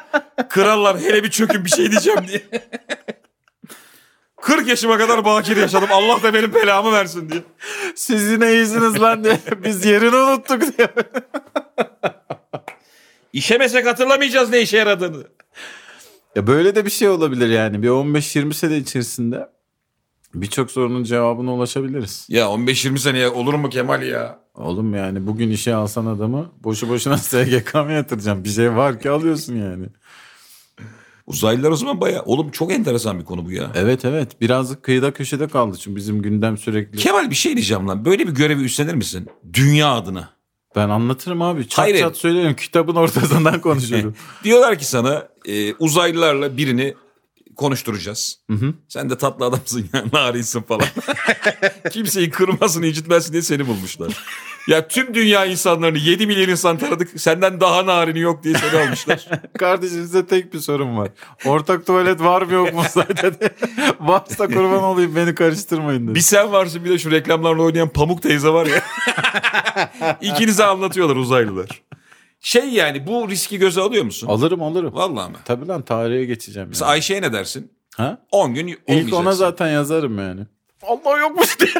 Krallar 0.49 1.01
hele 1.01 1.25
bir 1.25 1.31
çökün 1.31 1.65
bir 1.65 1.71
şey 1.71 1.91
diyeceğim 1.91 2.21
diye. 2.29 2.43
40 4.41 4.69
yaşıma 4.69 4.99
kadar 4.99 5.25
bakir 5.25 5.57
yaşadım. 5.57 5.89
Allah 5.93 6.23
da 6.23 6.35
benim 6.35 6.55
belamı 6.55 6.93
versin 6.93 7.31
diye. 7.31 7.43
Siz 7.95 8.31
yine 8.33 8.53
iyisiniz 8.53 9.01
lan 9.01 9.25
diye. 9.25 9.39
Biz 9.65 9.85
yerini 9.85 10.17
unuttuk 10.17 10.79
diye. 10.79 10.89
İşemesek 13.33 13.87
hatırlamayacağız 13.87 14.51
ne 14.51 14.61
işe 14.61 14.77
yaradığını. 14.77 15.25
Ya 16.37 16.47
böyle 16.47 16.75
de 16.75 16.85
bir 16.85 16.91
şey 16.91 17.09
olabilir 17.09 17.49
yani. 17.49 17.83
Bir 17.83 17.89
15-20 17.89 18.55
sene 18.55 18.77
içerisinde 18.77 19.49
birçok 20.35 20.71
sorunun 20.71 21.05
cevabına 21.05 21.55
ulaşabiliriz. 21.55 22.27
Ya 22.29 22.45
15-20 22.45 22.99
seneye 22.99 23.29
olur 23.29 23.55
mu 23.55 23.69
Kemal 23.71 24.03
ya? 24.03 24.44
Oğlum 24.55 24.95
yani 24.95 25.27
bugün 25.27 25.51
işe 25.51 25.75
alsan 25.75 26.07
adamı 26.07 26.51
boşu 26.65 26.89
boşuna 26.89 27.19
SGK 27.19 27.75
mı 27.75 27.93
yatıracağım? 27.93 28.45
Bir 28.45 28.49
şey 28.49 28.77
var 28.77 29.01
ki 29.01 29.11
alıyorsun 29.11 29.55
yani. 29.55 29.87
Uzaylılar 31.27 31.71
o 31.71 31.77
zaman 31.77 32.01
bayağı... 32.01 32.23
Oğlum 32.23 32.51
çok 32.51 32.73
enteresan 32.73 33.19
bir 33.19 33.25
konu 33.25 33.47
bu 33.47 33.53
ya. 33.53 33.71
Evet 33.75 34.05
evet 34.05 34.41
birazcık 34.41 34.83
kıyıda 34.83 35.13
köşede 35.13 35.49
kaldı 35.49 35.77
çünkü 35.81 35.97
bizim 35.97 36.23
gündem 36.23 36.59
sürekli. 36.59 36.99
Kemal 36.99 37.31
bir 37.31 37.35
şey 37.35 37.57
diyeceğim 37.57 37.89
lan. 37.89 38.05
Böyle 38.05 38.27
bir 38.29 38.33
görevi 38.33 38.63
üstlenir 38.63 38.95
misin? 38.95 39.29
Dünya 39.53 39.89
adına. 39.95 40.29
Ben 40.77 40.89
anlatırım 40.89 41.43
abi. 41.43 41.69
Çat 41.69 41.85
Hayır. 41.85 41.99
çat 41.99 42.17
söylerim. 42.17 42.55
Kitabın 42.57 42.95
ortasından 42.95 43.61
konuşuyorum. 43.61 44.15
Diyorlar 44.45 44.79
ki 44.79 44.85
sana 44.85 45.29
e, 45.49 45.75
uzaylılarla 45.75 46.57
birini 46.57 46.95
konuşturacağız. 47.57 48.39
Hı 48.51 48.57
hı. 48.57 48.75
Sen 48.89 49.11
de 49.11 49.19
tatlı 49.19 49.45
adamsın 49.45 49.89
ya 49.93 50.05
narinsin 50.13 50.63
falan. 50.63 50.87
Kimseyi 51.91 52.31
kırmasın 52.31 52.83
incitmesin 52.83 53.33
diye 53.33 53.43
seni 53.43 53.67
bulmuşlar. 53.67 54.13
Ya 54.69 54.89
tüm 54.89 55.15
dünya 55.15 55.45
insanlarını 55.47 55.99
7 55.99 56.27
milyon 56.27 56.49
insan 56.49 56.79
taradık. 56.79 57.21
Senden 57.21 57.61
daha 57.61 57.87
narini 57.87 58.19
yok 58.19 58.45
diye 58.45 58.55
seni 58.55 58.81
almışlar. 58.81 59.29
Kardeşim 59.59 59.97
size 59.97 60.27
tek 60.27 60.55
bir 60.55 60.59
sorum 60.59 60.99
var. 60.99 61.09
Ortak 61.45 61.87
tuvalet 61.87 62.21
var 62.21 62.43
mı 62.43 62.53
yok 62.53 62.75
mu 62.75 62.83
zaten? 62.91 63.35
Varsa 64.01 64.47
kurban 64.47 64.83
olayım 64.83 65.17
beni 65.17 65.35
karıştırmayın 65.35 66.07
dedi. 66.07 66.15
bir 66.15 66.21
sen 66.21 66.53
varsın 66.53 66.85
bir 66.85 66.91
de 66.91 66.99
şu 66.99 67.11
reklamlarla 67.11 67.63
oynayan 67.63 67.89
Pamuk 67.89 68.23
teyze 68.23 68.49
var 68.49 68.67
ya. 68.67 68.83
İkinize 70.21 70.65
anlatıyorlar 70.65 71.17
uzaylılar. 71.17 71.83
Şey 72.45 72.69
yani 72.71 73.07
bu 73.07 73.29
riski 73.31 73.59
göze 73.59 73.81
alıyor 73.81 74.05
musun? 74.05 74.27
Alırım 74.29 74.63
alırım. 74.63 74.95
Vallahi 74.95 75.31
mi? 75.31 75.37
Tabii 75.45 75.69
lan 75.69 75.83
tarihe 75.83 76.25
geçeceğim. 76.25 76.69
Mesela 76.69 76.87
Yani. 76.87 76.93
Ayşe'ye 76.95 77.23
ne 77.23 77.33
dersin? 77.33 77.73
Ha? 77.97 78.19
10 78.31 78.55
gün 78.55 78.67
İlk 78.67 78.79
olmayacaksın. 78.89 79.17
ona 79.17 79.33
zaten 79.33 79.69
yazarım 79.69 80.19
yani. 80.19 80.41
Allah 80.83 81.19
yokmuş 81.19 81.61
diye. 81.61 81.71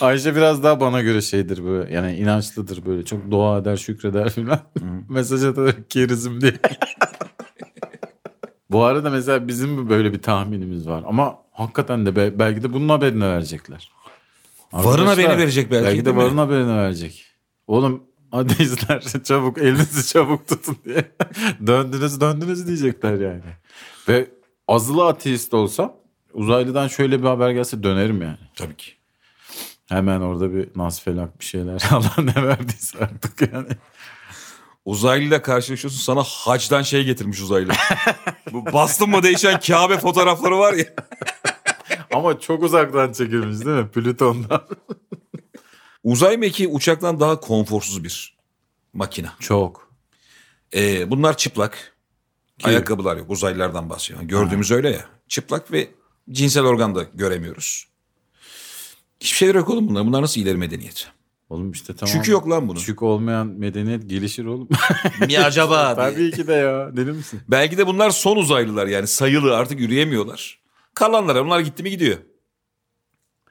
Ayşe 0.00 0.36
biraz 0.36 0.62
daha 0.62 0.80
bana 0.80 1.02
göre 1.02 1.22
şeydir 1.22 1.64
böyle 1.64 1.94
yani 1.94 2.16
inançlıdır 2.16 2.86
böyle 2.86 3.04
çok 3.04 3.30
dua 3.30 3.58
eder 3.58 3.76
şükreder 3.76 4.30
filan. 4.30 4.58
Mesaj 5.08 5.44
atar 5.44 5.74
kerizim 5.88 6.40
diye. 6.40 6.52
Bu 8.70 8.84
arada 8.84 9.10
mesela 9.10 9.48
bizim 9.48 9.88
böyle 9.88 10.12
bir 10.12 10.22
tahminimiz 10.22 10.88
var 10.88 11.02
ama 11.06 11.38
hakikaten 11.52 12.06
de 12.06 12.16
be- 12.16 12.38
belki 12.38 12.62
de 12.62 12.72
bunun 12.72 12.88
haberini 12.88 13.24
verecekler. 13.24 13.92
Varın 14.72 14.88
Arkadaşlar, 14.88 15.24
haberini 15.24 15.42
verecek 15.42 15.70
belki, 15.70 15.86
Belki 15.86 16.04
de 16.04 16.16
varın 16.16 16.38
haberini 16.38 16.76
verecek. 16.76 17.24
Oğlum 17.66 18.02
hadi 18.30 18.62
izler 18.62 19.02
çabuk 19.24 19.58
elinizi 19.58 20.06
çabuk 20.12 20.48
tutun 20.48 20.76
diye. 20.84 21.12
döndünüz 21.66 22.20
döndünüz 22.20 22.66
diyecekler 22.66 23.14
yani. 23.20 23.42
Ve 24.08 24.30
azılı 24.68 25.06
ateist 25.06 25.54
olsam 25.54 25.92
uzaylıdan 26.32 26.88
şöyle 26.88 27.22
bir 27.22 27.26
haber 27.26 27.50
gelse 27.50 27.82
dönerim 27.82 28.22
yani. 28.22 28.38
Tabii 28.54 28.76
ki. 28.76 28.92
Hemen 29.88 30.20
orada 30.20 30.54
bir 30.54 30.68
nas 30.76 31.02
felak 31.02 31.40
bir 31.40 31.44
şeyler 31.44 31.82
Allah 31.90 32.14
ne 32.18 32.46
verdiyse 32.48 32.98
artık 32.98 33.52
yani. 33.52 33.68
Uzaylıyla 34.84 35.42
karşılaşıyorsun 35.42 36.00
sana 36.00 36.22
hacdan 36.22 36.82
şey 36.82 37.04
getirmiş 37.04 37.40
uzaylı. 37.40 37.72
Bu 38.52 38.72
bastın 38.72 39.10
mı 39.10 39.22
değişen 39.22 39.60
Kabe 39.60 39.98
fotoğrafları 39.98 40.58
var 40.58 40.72
ya. 40.72 40.84
Ama 42.16 42.40
çok 42.40 42.62
uzaktan 42.62 43.12
çekilmiş 43.12 43.58
değil 43.66 43.76
mi? 43.78 43.88
Plüton'dan. 43.88 44.66
Uzay 46.04 46.36
mekiği 46.36 46.68
uçaktan 46.68 47.20
daha 47.20 47.40
konforsuz 47.40 48.04
bir 48.04 48.36
makine. 48.92 49.28
Çok. 49.40 49.90
Ee, 50.74 51.10
bunlar 51.10 51.36
çıplak. 51.36 51.96
Ayakkabılar 52.64 53.16
yok. 53.16 53.30
Uzaylılardan 53.30 53.90
bahsediyorum. 53.90 54.28
Gördüğümüz 54.28 54.70
öyle 54.70 54.90
ya. 54.90 55.04
Çıplak 55.28 55.72
ve 55.72 55.88
cinsel 56.30 56.64
organ 56.64 56.94
da 56.94 57.06
göremiyoruz. 57.14 57.86
Hiçbir 59.20 59.36
şeyler 59.36 59.54
yok 59.54 59.70
oğlum 59.70 59.88
bunlar. 59.88 60.06
Bunlar 60.06 60.22
nasıl 60.22 60.40
ileri 60.40 60.56
medeniyet? 60.56 61.08
Oğlum 61.50 61.70
işte 61.72 61.94
tamam. 61.96 62.12
Çünkü 62.12 62.30
yok 62.30 62.50
lan 62.50 62.68
bunun. 62.68 62.80
Çük 62.80 63.02
olmayan 63.02 63.46
medeniyet 63.46 64.08
gelişir 64.10 64.44
oğlum. 64.44 64.68
Mi 65.26 65.38
acaba? 65.38 65.94
Tabii 65.94 66.30
ki 66.30 66.46
de 66.46 66.52
ya. 66.52 66.96
Deli 66.96 67.12
misin? 67.12 67.40
Belki 67.48 67.78
de 67.78 67.86
bunlar 67.86 68.10
son 68.10 68.36
uzaylılar 68.36 68.86
yani 68.86 69.06
sayılı 69.06 69.56
artık 69.56 69.80
yürüyemiyorlar. 69.80 70.65
Kalanlara 70.96 71.44
bunlar 71.44 71.60
gitti 71.60 71.82
mi 71.82 71.90
gidiyor. 71.90 72.18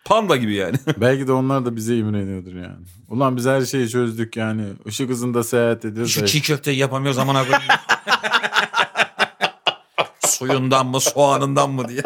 Panda 0.06 0.36
gibi 0.36 0.56
yani. 0.56 0.78
Belki 0.98 1.28
de 1.28 1.32
onlar 1.32 1.66
da 1.66 1.76
bize 1.76 1.98
imreniyordur 1.98 2.56
yani. 2.56 2.86
Ulan 3.10 3.38
biz 3.38 3.46
her 3.46 3.62
şeyi 3.62 3.90
çözdük 3.90 4.38
yani. 4.38 4.64
Işık 4.86 5.10
hızında 5.10 5.44
seyahat 5.44 5.86
ediyoruz. 5.86 6.12
Şu 6.12 6.26
çiğ 6.26 6.42
köfteyi 6.42 6.78
yapamıyoruz 6.78 7.18
aman 7.18 7.36
abi. 7.36 7.50
Suyundan 10.28 10.88
mı 10.88 11.02
soğanından 11.02 11.70
mı 11.70 11.88
diye. 11.90 12.04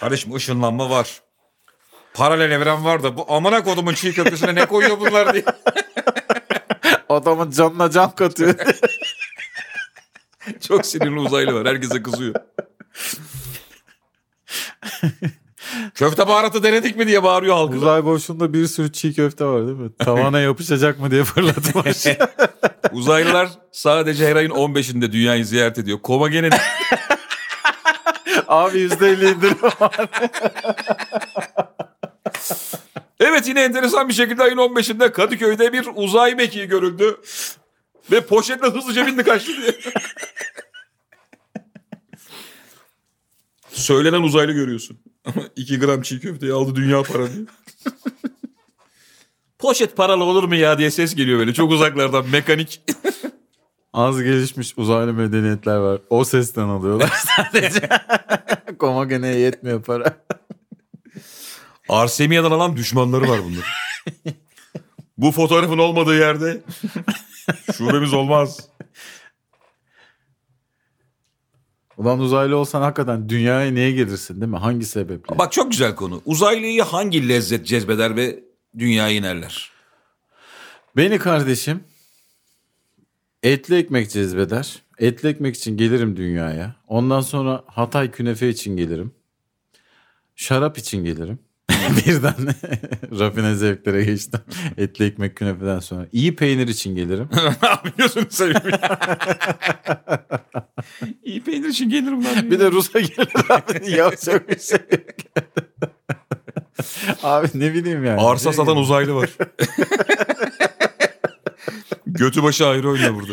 Kardeşim 0.00 0.34
ışınlanma 0.34 0.90
var. 0.90 1.20
Paralel 2.14 2.50
evren 2.50 2.84
var 2.84 3.02
da 3.02 3.16
bu 3.16 3.32
amına 3.32 3.64
kodumun 3.64 3.94
çiğ 3.94 4.12
köftesine 4.12 4.54
ne 4.54 4.66
koyuyor 4.66 5.00
bunlar 5.00 5.32
diye. 5.32 5.44
Adamın 7.08 7.50
canına 7.50 7.90
can 7.90 8.14
katıyor. 8.14 8.54
Çok 10.68 10.86
sinirli 10.86 11.18
uzaylı 11.18 11.54
var. 11.54 11.66
Herkese 11.66 12.02
kızıyor. 12.02 12.34
Köfte 15.94 16.28
baharatı 16.28 16.62
denedik 16.62 16.96
mi 16.96 17.06
diye 17.06 17.22
bağırıyor 17.22 17.54
halkı. 17.54 17.76
Uzay 17.76 18.04
boşluğunda 18.04 18.52
bir 18.52 18.66
sürü 18.66 18.92
çiğ 18.92 19.14
köfte 19.14 19.44
var 19.44 19.66
değil 19.66 19.78
mi? 19.78 19.90
Tavana 19.98 20.40
yapışacak 20.40 20.98
mı 21.00 21.10
diye 21.10 21.24
fırlatmış. 21.24 22.06
Uzaylılar 22.92 23.48
sadece 23.72 24.28
her 24.28 24.36
ayın 24.36 24.50
15'inde 24.50 25.12
dünyayı 25.12 25.46
ziyaret 25.46 25.78
ediyor. 25.78 25.98
Komagenin 26.02 26.52
Abi 28.48 28.78
%50 28.78 29.34
indirim 29.34 29.62
var. 29.62 29.96
Evet 33.20 33.48
yine 33.48 33.62
enteresan 33.62 34.08
bir 34.08 34.14
şekilde 34.14 34.42
ayın 34.42 34.56
15'inde 34.56 35.12
Kadıköy'de 35.12 35.72
bir 35.72 35.88
uzay 35.94 36.34
mekiği 36.34 36.66
görüldü. 36.66 37.20
Ve 38.10 38.20
poşetle 38.20 38.66
hızlıca 38.66 39.06
bindi 39.06 39.22
kaçtı 39.24 39.52
diye. 39.62 39.74
Söylenen 43.72 44.22
uzaylı 44.22 44.52
görüyorsun. 44.52 44.98
Ama 45.24 45.42
2 45.56 45.78
gram 45.78 46.02
çiğ 46.02 46.20
köfteyi 46.20 46.52
aldı 46.52 46.76
dünya 46.76 47.02
para 47.02 47.32
diye. 47.32 47.44
Poşet 49.58 49.96
paralı 49.96 50.24
olur 50.24 50.44
mu 50.44 50.54
ya 50.54 50.78
diye 50.78 50.90
ses 50.90 51.14
geliyor 51.14 51.38
böyle 51.38 51.54
çok 51.54 51.72
uzaklardan 51.72 52.28
mekanik. 52.28 52.82
Az 53.92 54.22
gelişmiş 54.22 54.78
uzaylı 54.78 55.12
medeniyetler 55.12 55.76
var. 55.76 56.00
O 56.10 56.24
sesten 56.24 56.62
alıyorlar 56.68 57.12
sadece. 57.36 57.88
Komagene'ye 58.78 59.38
yetmiyor 59.38 59.82
para. 59.82 60.24
Arsemiya'dan 61.88 62.50
alan 62.50 62.76
düşmanları 62.76 63.28
var 63.28 63.40
bunların. 63.44 64.34
Bu 65.18 65.32
fotoğrafın 65.32 65.78
olmadığı 65.78 66.18
yerde 66.18 66.60
şubemiz 67.76 68.12
olmaz. 68.12 68.60
Ulan 71.96 72.20
uzaylı 72.20 72.56
olsan 72.56 72.82
hakikaten 72.82 73.28
dünyaya 73.28 73.70
niye 73.70 73.92
gelirsin 73.92 74.40
değil 74.40 74.52
mi? 74.52 74.58
Hangi 74.58 74.84
sebeple? 74.86 75.38
Bak 75.38 75.52
çok 75.52 75.70
güzel 75.70 75.94
konu. 75.94 76.22
Uzaylıyı 76.26 76.82
hangi 76.82 77.28
lezzet 77.28 77.66
cezbeder 77.66 78.16
ve 78.16 78.44
dünyaya 78.78 79.16
inerler? 79.16 79.70
Beni 80.96 81.18
kardeşim 81.18 81.84
etli 83.42 83.76
ekmek 83.76 84.10
cezbeder. 84.10 84.82
Etli 84.98 85.28
ekmek 85.28 85.56
için 85.56 85.76
gelirim 85.76 86.16
dünyaya. 86.16 86.76
Ondan 86.88 87.20
sonra 87.20 87.64
Hatay 87.66 88.10
künefe 88.10 88.48
için 88.48 88.76
gelirim. 88.76 89.14
Şarap 90.36 90.78
için 90.78 91.04
gelirim. 91.04 91.38
Birden 92.06 92.34
rafine 93.18 93.54
zevklere 93.54 94.04
geçtim. 94.04 94.40
Etli 94.78 95.04
ekmek 95.04 95.36
künefeden 95.36 95.78
sonra. 95.78 96.06
İyi 96.12 96.36
peynir 96.36 96.68
için 96.68 96.96
gelirim. 96.96 97.28
ne 97.62 97.68
yapıyorsun 97.68 98.26
seveyim 98.30 98.68
ya? 98.70 98.98
İyi 101.24 101.44
peynir 101.44 101.68
için 101.68 101.90
gelirim 101.90 102.24
ben. 102.24 102.50
Bir 102.50 102.60
de 102.60 102.70
Rus'a 102.70 103.00
gelir 103.00 103.28
abi. 103.48 103.90
Yapacak 103.90 104.48
bir 104.48 104.58
şey 104.58 104.78
yok. 104.92 105.44
abi 107.22 107.48
ne 107.54 107.74
bileyim 107.74 108.04
yani. 108.04 108.20
Arsa 108.20 108.52
satan 108.52 108.76
uzaylı 108.76 109.14
var. 109.14 109.30
Götü 112.06 112.42
başı 112.42 112.66
ayrı 112.66 112.90
oynuyor 112.90 113.14
burada. 113.14 113.32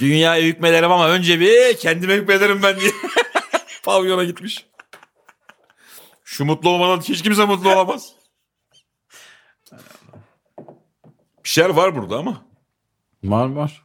Dünyaya 0.00 0.42
hükmederim 0.42 0.92
ama 0.92 1.08
önce 1.10 1.40
bir 1.40 1.76
kendime 1.76 2.14
hükmederim 2.14 2.62
ben 2.62 2.80
diye. 2.80 2.90
Pavyona 3.82 4.24
gitmiş. 4.24 4.66
Şu 6.30 6.44
mutlu 6.44 6.68
olmadan 6.70 7.00
hiç 7.00 7.22
kimse 7.22 7.44
mutlu 7.44 7.72
olamaz. 7.72 8.12
Bir 11.44 11.48
şeyler 11.48 11.70
var 11.70 11.96
burada 11.96 12.18
ama. 12.18 12.44
Var 13.24 13.46
var. 13.46 13.82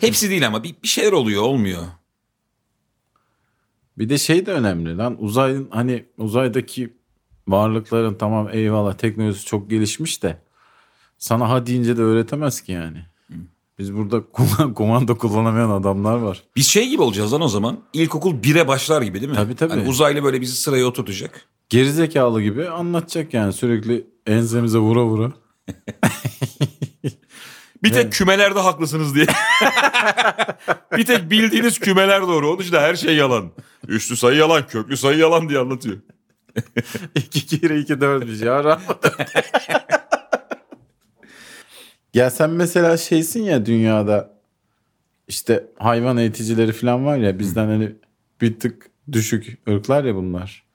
Hepsi 0.00 0.30
değil 0.30 0.46
ama 0.46 0.62
bir, 0.64 0.74
bir 0.82 0.88
şeyler 0.88 1.12
oluyor 1.12 1.42
olmuyor. 1.42 1.82
Bir 3.98 4.08
de 4.08 4.18
şey 4.18 4.46
de 4.46 4.52
önemli 4.52 4.96
lan 4.96 5.16
uzayın 5.22 5.68
hani 5.70 6.04
uzaydaki 6.18 6.96
varlıkların 7.48 8.14
tamam 8.14 8.48
eyvallah 8.52 8.94
teknolojisi 8.94 9.46
çok 9.46 9.70
gelişmiş 9.70 10.22
de 10.22 10.42
sana 11.18 11.48
ha 11.48 11.66
deyince 11.66 11.96
de 11.96 12.02
öğretemez 12.02 12.60
ki 12.60 12.72
yani. 12.72 13.04
Biz 13.78 13.94
burada 13.94 14.22
komando 14.74 15.18
kullanamayan 15.18 15.70
adamlar 15.70 16.16
var. 16.16 16.42
Biz 16.56 16.66
şey 16.66 16.88
gibi 16.88 17.02
olacağız 17.02 17.32
lan 17.32 17.40
o 17.40 17.48
zaman. 17.48 17.80
İlkokul 17.92 18.34
1'e 18.34 18.68
başlar 18.68 19.02
gibi 19.02 19.20
değil 19.20 19.30
mi? 19.30 19.36
Tabii, 19.36 19.56
tabii. 19.56 19.70
Hani 19.70 19.88
uzaylı 19.88 20.24
böyle 20.24 20.40
bizi 20.40 20.56
sıraya 20.56 20.86
oturtacak. 20.86 21.48
Gerizekalı 21.70 22.42
gibi 22.42 22.68
anlatacak 22.68 23.34
yani 23.34 23.52
sürekli 23.52 24.06
ensemize 24.26 24.78
vura 24.78 25.04
vura. 25.04 25.32
Bir 27.82 27.92
tek 27.92 28.12
kümelerde 28.12 28.58
haklısınız 28.60 29.14
diye. 29.14 29.26
bir 30.96 31.04
tek 31.04 31.30
bildiğiniz 31.30 31.78
kümeler 31.78 32.22
doğru. 32.22 32.48
Onun 32.48 32.58
dışında 32.58 32.82
her 32.82 32.94
şey 32.94 33.16
yalan. 33.16 33.50
Üstü 33.88 34.16
sayı 34.16 34.38
yalan, 34.38 34.66
köklü 34.66 34.96
sayı 34.96 35.18
yalan 35.18 35.48
diye 35.48 35.58
anlatıyor. 35.58 35.96
2 37.14 37.46
kere 37.46 37.78
2 37.78 37.92
4'müş 37.92 38.44
ya 38.44 38.64
rahat. 38.64 39.14
ya 42.14 42.30
sen 42.30 42.50
mesela 42.50 42.96
şeysin 42.96 43.42
ya 43.42 43.66
dünyada 43.66 44.40
işte 45.28 45.66
hayvan 45.78 46.16
eğiticileri 46.16 46.72
falan 46.72 47.06
var 47.06 47.16
ya 47.16 47.38
bizden 47.38 47.66
hani 47.66 47.92
bir 48.40 48.60
tık 48.60 48.90
düşük 49.12 49.58
ırklar 49.68 50.04
ya 50.04 50.14
bunlar. 50.14 50.69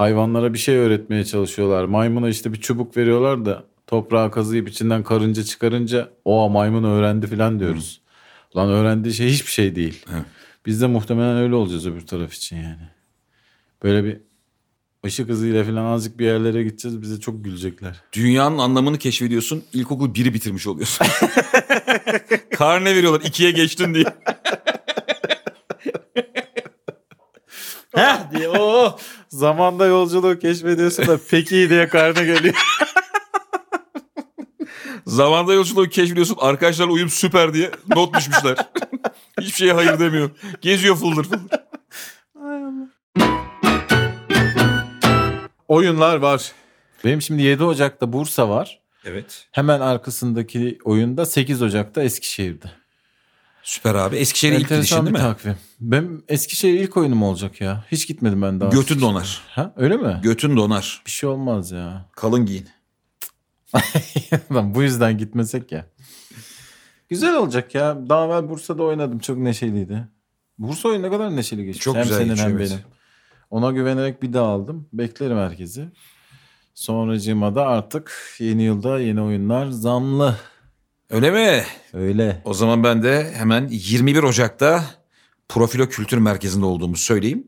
Hayvanlara 0.00 0.52
bir 0.52 0.58
şey 0.58 0.76
öğretmeye 0.76 1.24
çalışıyorlar. 1.24 1.84
Maymuna 1.84 2.28
işte 2.28 2.52
bir 2.52 2.60
çubuk 2.60 2.96
veriyorlar 2.96 3.44
da 3.44 3.64
toprağa 3.86 4.30
kazıyıp 4.30 4.68
içinden 4.68 5.02
karınca 5.02 5.42
çıkarınca 5.42 6.10
o 6.24 6.50
maymun 6.50 6.84
öğrendi 6.84 7.26
falan 7.26 7.60
diyoruz. 7.60 8.00
Lan 8.56 8.68
öğrendiği 8.68 9.14
şey 9.14 9.28
hiçbir 9.28 9.50
şey 9.50 9.74
değil. 9.76 10.04
Evet. 10.12 10.24
Biz 10.66 10.80
de 10.82 10.86
muhtemelen 10.86 11.36
öyle 11.36 11.54
olacağız 11.54 11.86
öbür 11.86 12.06
taraf 12.06 12.34
için 12.34 12.56
yani. 12.56 12.88
Böyle 13.82 14.04
bir 14.04 14.20
ışık 15.06 15.28
hızıyla 15.28 15.64
falan 15.64 15.84
azıcık 15.84 16.18
bir 16.18 16.26
yerlere 16.26 16.62
gideceğiz. 16.62 17.02
Bize 17.02 17.20
çok 17.20 17.44
gülecekler. 17.44 18.02
Dünyanın 18.12 18.58
anlamını 18.58 18.98
keşfediyorsun. 18.98 19.64
İlkokul 19.72 20.14
1'i 20.14 20.34
bitirmiş 20.34 20.66
oluyorsun. 20.66 21.06
Karne 22.50 22.94
veriyorlar 22.96 23.20
ikiye 23.20 23.50
geçtin 23.50 23.94
diye. 23.94 24.04
Heh 27.94 28.30
diye 28.36 28.48
o. 28.48 28.98
Zamanda 29.28 29.86
yolculuğu 29.86 30.38
keşfediyorsun 30.38 31.06
da 31.06 31.18
pek 31.30 31.52
iyi 31.52 31.70
diye 31.70 31.88
karnı 31.88 32.24
geliyor. 32.24 32.54
Zamanda 35.06 35.54
yolculuğu 35.54 35.88
keşfediyorsun. 35.88 36.36
Arkadaşlarla 36.40 36.92
uyum 36.92 37.08
süper 37.08 37.54
diye 37.54 37.70
not 37.96 38.16
düşmüşler. 38.16 38.56
Hiçbir 39.40 39.56
şeye 39.56 39.72
hayır 39.72 39.98
demiyor. 39.98 40.30
Geziyor 40.60 40.96
fıldır 40.96 41.24
fıldır. 41.24 41.60
Oyunlar 45.68 46.16
var. 46.16 46.52
Benim 47.04 47.22
şimdi 47.22 47.42
7 47.42 47.64
Ocak'ta 47.64 48.12
Bursa 48.12 48.48
var. 48.48 48.80
Evet. 49.04 49.48
Hemen 49.52 49.80
arkasındaki 49.80 50.78
oyunda 50.84 51.26
8 51.26 51.62
Ocak'ta 51.62 52.02
Eskişehir'de. 52.02 52.79
Süper 53.62 53.94
abi. 53.94 54.16
Eskişehir'e 54.16 54.56
ilk 54.56 54.68
gidişin 54.68 54.96
değil 54.96 55.10
mi? 55.10 55.18
takvim. 55.18 55.56
Benim 55.80 56.24
Eskişehir 56.28 56.80
ilk 56.80 56.96
oyunum 56.96 57.22
olacak 57.22 57.60
ya. 57.60 57.84
Hiç 57.92 58.06
gitmedim 58.06 58.42
ben 58.42 58.60
daha. 58.60 58.70
Götün 58.70 59.00
donar. 59.00 59.40
Ha 59.48 59.72
öyle 59.76 59.96
mi? 59.96 60.20
Götün 60.22 60.56
donar. 60.56 61.02
bir 61.06 61.10
şey 61.10 61.28
olmaz 61.28 61.70
ya. 61.70 62.08
Kalın 62.16 62.46
giyin. 62.46 62.68
Lan 64.52 64.74
bu 64.74 64.82
yüzden 64.82 65.18
gitmesek 65.18 65.72
ya. 65.72 65.86
Güzel 67.08 67.36
olacak 67.36 67.74
ya. 67.74 68.08
Daha 68.08 68.26
evvel 68.26 68.48
Bursa'da 68.48 68.82
oynadım. 68.82 69.18
Çok 69.18 69.38
neşeliydi. 69.38 70.08
Bursa 70.58 70.88
oyunu 70.88 71.02
ne 71.02 71.10
kadar 71.10 71.36
neşeli 71.36 71.64
geçmiş. 71.64 71.84
Çok 71.84 71.96
hem 71.96 72.02
güzel 72.02 72.18
senin 72.18 72.36
hem 72.36 72.58
benim. 72.58 72.78
Ona 73.50 73.70
güvenerek 73.70 74.22
bir 74.22 74.32
daha 74.32 74.46
aldım. 74.46 74.88
Beklerim 74.92 75.36
herkesi. 75.38 75.88
Sonracığıma 76.74 77.54
da 77.54 77.66
artık 77.66 78.36
yeni 78.38 78.62
yılda 78.62 79.00
yeni 79.00 79.22
oyunlar 79.22 79.66
zamlı. 79.66 80.36
Öyle 81.10 81.30
mi? 81.30 81.64
Öyle. 81.92 82.42
O 82.44 82.54
zaman 82.54 82.84
ben 82.84 83.02
de 83.02 83.32
hemen 83.34 83.68
21 83.70 84.22
Ocak'ta 84.22 84.84
Profilo 85.48 85.86
Kültür 85.86 86.18
Merkezi'nde 86.18 86.64
olduğumu 86.64 86.96
söyleyeyim. 86.96 87.46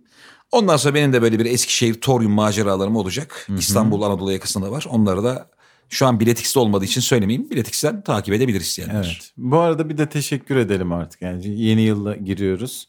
Ondan 0.52 0.76
sonra 0.76 0.94
benim 0.94 1.12
de 1.12 1.22
böyle 1.22 1.38
bir 1.38 1.44
Eskişehir 1.44 2.00
Torium 2.00 2.32
maceralarım 2.32 2.96
olacak. 2.96 3.46
İstanbul 3.58 4.02
Anadolu 4.02 4.32
yakasında 4.32 4.70
var. 4.70 4.86
Onları 4.88 5.24
da 5.24 5.50
şu 5.88 6.06
an 6.06 6.20
Biletix'te 6.20 6.60
olmadığı 6.60 6.84
için 6.84 7.00
söylemeyeyim. 7.00 7.50
Biletix'ten 7.50 8.02
takip 8.02 8.34
edebilir 8.34 8.60
isteyenler. 8.60 8.94
Evet. 8.94 9.32
Bu 9.36 9.58
arada 9.58 9.88
bir 9.88 9.98
de 9.98 10.08
teşekkür 10.08 10.56
edelim 10.56 10.92
artık. 10.92 11.22
Yani 11.22 11.60
yeni 11.60 11.82
yılla 11.82 12.16
giriyoruz. 12.16 12.88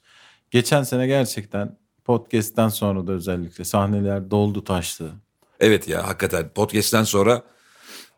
Geçen 0.51 0.83
sene 0.83 1.07
gerçekten 1.07 1.77
podcast'ten 2.05 2.69
sonra 2.69 3.07
da 3.07 3.11
özellikle 3.11 3.63
sahneler 3.63 4.31
doldu 4.31 4.63
taştı. 4.63 5.11
Evet 5.59 5.87
ya 5.87 6.07
hakikaten 6.07 6.49
podcast'ten 6.49 7.03
sonra 7.03 7.41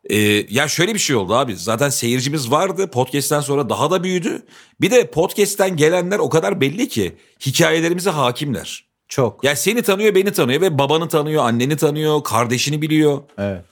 e, 0.09 0.17
ya 0.49 0.67
şöyle 0.67 0.93
bir 0.93 0.99
şey 0.99 1.15
oldu 1.15 1.35
abi. 1.35 1.55
Zaten 1.55 1.89
seyircimiz 1.89 2.51
vardı. 2.51 2.91
Podcast'ten 2.91 3.39
sonra 3.41 3.69
daha 3.69 3.91
da 3.91 4.03
büyüdü. 4.03 4.45
Bir 4.81 4.91
de 4.91 5.11
podcast'ten 5.11 5.77
gelenler 5.77 6.19
o 6.19 6.29
kadar 6.29 6.61
belli 6.61 6.87
ki 6.87 7.15
hikayelerimize 7.45 8.09
hakimler. 8.09 8.85
Çok. 9.07 9.43
Ya 9.43 9.55
seni 9.55 9.81
tanıyor, 9.81 10.15
beni 10.15 10.31
tanıyor 10.31 10.61
ve 10.61 10.77
babanı 10.77 11.07
tanıyor, 11.07 11.43
anneni 11.43 11.77
tanıyor, 11.77 12.23
kardeşini 12.23 12.81
biliyor. 12.81 13.21
Evet. 13.37 13.65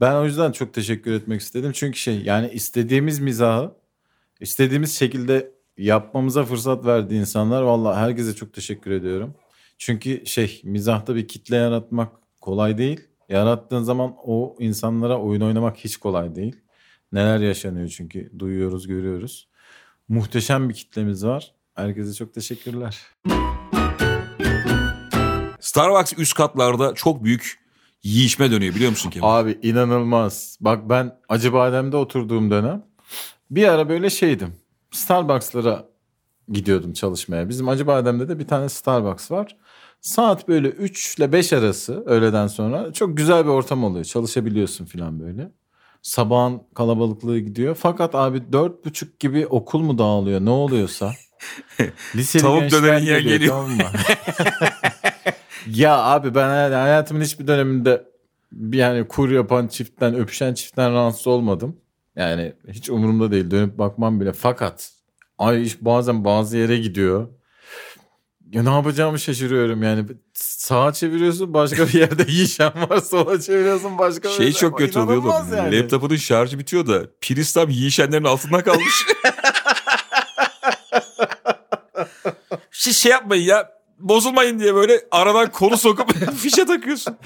Ben 0.00 0.14
o 0.14 0.24
yüzden 0.24 0.52
çok 0.52 0.74
teşekkür 0.74 1.12
etmek 1.12 1.40
istedim. 1.40 1.72
Çünkü 1.74 1.98
şey 1.98 2.22
yani 2.22 2.50
istediğimiz 2.52 3.18
mizahı 3.18 3.72
istediğimiz 4.40 4.98
şekilde 4.98 5.50
yapmamıza 5.78 6.44
fırsat 6.44 6.86
verdi 6.86 7.14
insanlar. 7.14 7.62
Vallahi 7.62 7.96
herkese 7.96 8.34
çok 8.34 8.52
teşekkür 8.52 8.90
ediyorum. 8.90 9.34
Çünkü 9.78 10.26
şey 10.26 10.60
mizahta 10.64 11.14
bir 11.14 11.28
kitle 11.28 11.56
yaratmak 11.56 12.12
kolay 12.40 12.78
değil. 12.78 13.00
Yarattığın 13.28 13.82
zaman 13.82 14.14
o 14.24 14.56
insanlara 14.58 15.18
oyun 15.18 15.40
oynamak 15.40 15.76
hiç 15.76 15.96
kolay 15.96 16.34
değil. 16.34 16.56
Neler 17.12 17.40
yaşanıyor 17.40 17.88
çünkü 17.88 18.32
duyuyoruz, 18.38 18.86
görüyoruz. 18.86 19.48
Muhteşem 20.08 20.68
bir 20.68 20.74
kitlemiz 20.74 21.26
var. 21.26 21.54
Herkese 21.74 22.14
çok 22.14 22.34
teşekkürler. 22.34 23.02
Starbucks 25.60 26.12
üst 26.18 26.34
katlarda 26.34 26.94
çok 26.94 27.24
büyük 27.24 27.58
yiyişme 28.02 28.50
dönüyor 28.50 28.74
biliyor 28.74 28.90
musun 28.90 29.10
Kemal? 29.10 29.38
Abi 29.38 29.58
inanılmaz. 29.62 30.58
Bak 30.60 30.88
ben 30.88 31.18
Acıbadem'de 31.28 31.96
oturduğum 31.96 32.50
dönem 32.50 32.82
bir 33.50 33.68
ara 33.68 33.88
böyle 33.88 34.10
şeydim. 34.10 34.54
Starbucks'lara 34.90 35.88
gidiyordum 36.48 36.92
çalışmaya. 36.92 37.48
Bizim 37.48 37.68
Acıbadem'de 37.68 38.28
de 38.28 38.38
bir 38.38 38.46
tane 38.46 38.68
Starbucks 38.68 39.30
var. 39.30 39.56
Saat 40.06 40.48
böyle 40.48 40.68
3 40.68 41.18
ile 41.18 41.32
5 41.32 41.52
arası 41.52 42.02
öğleden 42.06 42.46
sonra 42.46 42.92
çok 42.92 43.16
güzel 43.16 43.44
bir 43.44 43.50
ortam 43.50 43.84
oluyor. 43.84 44.04
Çalışabiliyorsun 44.04 44.84
falan 44.84 45.20
böyle. 45.20 45.50
Sabahın 46.02 46.62
kalabalıklığı 46.74 47.38
gidiyor. 47.38 47.74
Fakat 47.80 48.14
abi 48.14 48.52
dört 48.52 48.84
buçuk 48.84 49.20
gibi 49.20 49.46
okul 49.46 49.80
mu 49.80 49.98
dağılıyor 49.98 50.40
ne 50.40 50.50
oluyorsa. 50.50 51.12
Liseli 52.16 52.42
Tavuk 52.42 52.70
dönerin 52.72 53.04
yer 53.06 53.18
geliyor. 53.20 53.50
Tamam 53.50 53.70
mı? 53.70 53.82
ya 55.66 55.98
abi 55.98 56.34
ben 56.34 56.48
hay- 56.48 56.72
hayatımın 56.72 57.20
hiçbir 57.20 57.46
döneminde 57.46 58.04
bir 58.52 58.78
yani 58.78 59.08
kur 59.08 59.30
yapan 59.30 59.68
çiftten 59.68 60.14
öpüşen 60.14 60.54
çiftten 60.54 60.92
rahatsız 60.92 61.26
olmadım. 61.26 61.76
Yani 62.16 62.52
hiç 62.68 62.90
umurumda 62.90 63.30
değil 63.30 63.50
dönüp 63.50 63.78
bakmam 63.78 64.20
bile. 64.20 64.32
Fakat 64.32 64.92
ay 65.38 65.62
iş 65.62 65.84
bazen 65.84 66.24
bazı 66.24 66.56
yere 66.56 66.78
gidiyor. 66.78 67.28
Ya 68.52 68.62
ne 68.62 68.70
yapacağımı 68.70 69.18
şaşırıyorum 69.18 69.82
yani. 69.82 70.04
Sağa 70.34 70.92
çeviriyorsun 70.92 71.54
başka 71.54 71.88
bir 71.88 71.92
yerde 71.94 72.24
yiyişen 72.28 72.72
var. 72.90 73.00
Sola 73.00 73.40
çeviriyorsun 73.40 73.98
başka 73.98 74.28
bir 74.28 74.34
Şey 74.34 74.46
yerde. 74.46 74.58
çok 74.58 74.78
kötü 74.78 74.98
oluyor 74.98 75.24
da 75.24 75.56
yani. 75.56 75.78
laptopunun 75.82 76.16
şarjı 76.16 76.58
bitiyor 76.58 76.86
da 76.86 77.02
priz 77.20 77.52
tam 77.52 77.70
yiyişenlerin 77.70 78.24
altında 78.24 78.64
kalmış. 78.64 79.06
Siz 82.70 82.96
şey 82.96 83.12
yapmayın 83.12 83.44
ya 83.44 83.70
bozulmayın 83.98 84.58
diye 84.58 84.74
böyle 84.74 85.00
aradan 85.10 85.50
kolu 85.52 85.76
sokup 85.76 86.12
fişe 86.36 86.66
takıyorsun. 86.66 87.16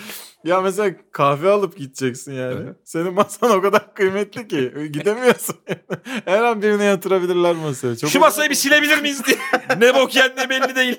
Ya 0.44 0.60
mesela 0.60 0.94
kahve 1.12 1.50
alıp 1.50 1.76
gideceksin 1.76 2.32
yani. 2.32 2.70
Senin 2.84 3.14
masan 3.14 3.50
o 3.50 3.62
kadar 3.62 3.94
kıymetli 3.94 4.48
ki 4.48 4.72
gidemiyorsun. 4.92 5.56
Her 6.24 6.42
an 6.42 6.62
birine 6.62 6.84
yatırabilirler 6.84 7.56
masaya. 7.56 7.96
Çok 7.96 8.10
Şu 8.10 8.20
masayı 8.20 8.50
bir 8.50 8.54
silebilir 8.54 9.00
miyiz 9.02 9.22
diye. 9.26 9.38
ne 9.78 9.94
bok 9.94 10.16
yendiği 10.16 10.50
belli 10.50 10.76
değil. 10.76 10.98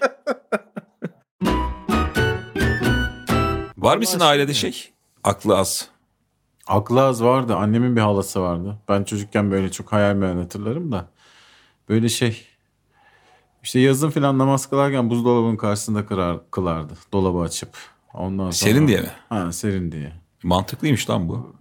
Var 3.78 3.98
mısın 3.98 4.20
ailede 4.20 4.54
şey? 4.54 4.90
Aklı 5.24 5.58
az. 5.58 5.88
Aklı 6.68 7.04
az 7.04 7.24
vardı. 7.24 7.56
Annemin 7.56 7.96
bir 7.96 8.02
halası 8.02 8.42
vardı. 8.42 8.78
Ben 8.90 9.04
çocukken 9.04 9.52
böyle 9.52 9.72
çok 9.72 9.92
hayal 9.92 10.16
meyal 10.16 10.38
hatırlarım 10.38 10.92
da. 10.92 11.08
Böyle 11.90 12.10
şey. 12.10 12.48
İşte 13.64 13.80
yazın 13.80 14.10
filan 14.10 14.38
namaz 14.38 14.70
kılarken 14.70 15.10
buzdolabının 15.10 15.58
karşısında 15.58 16.06
kırar, 16.06 16.52
kılardı. 16.52 16.94
Dolabı 17.14 17.40
açıp. 17.40 17.70
Ondan 18.14 18.44
sonra... 18.44 18.52
Serin 18.52 18.88
diye 18.88 19.02
mi? 19.02 19.10
Ha 19.30 19.52
serin 19.52 19.92
diye. 19.92 20.14
Mantıklıymış 20.44 21.10
lan 21.10 21.30
bu. 21.30 21.56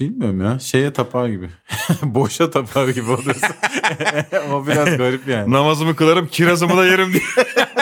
Bilmiyorum 0.00 0.40
ya. 0.40 0.58
Şeye 0.58 0.92
tapar 0.92 1.28
gibi. 1.28 1.50
Boşa 2.02 2.50
tapar 2.50 2.88
gibi 2.88 3.10
oluyorsun. 3.10 3.54
Ama 4.44 4.66
biraz 4.66 4.96
garip 4.96 5.28
yani. 5.28 5.52
Namazımı 5.52 5.96
kılarım 5.96 6.26
kirazımı 6.26 6.76
da 6.76 6.86
yerim 6.86 7.12
diye. 7.12 7.22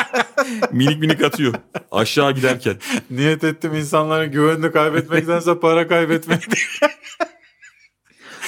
minik 0.73 0.99
minik 0.99 1.25
atıyor. 1.25 1.55
Aşağı 1.91 2.33
giderken. 2.33 2.77
Niyet 3.11 3.45
ettim 3.45 3.75
insanların 3.75 4.33
güvenini 4.33 4.73
kaybetmektense 4.73 5.61
para 5.61 5.89
kaybetmek. 5.89 6.43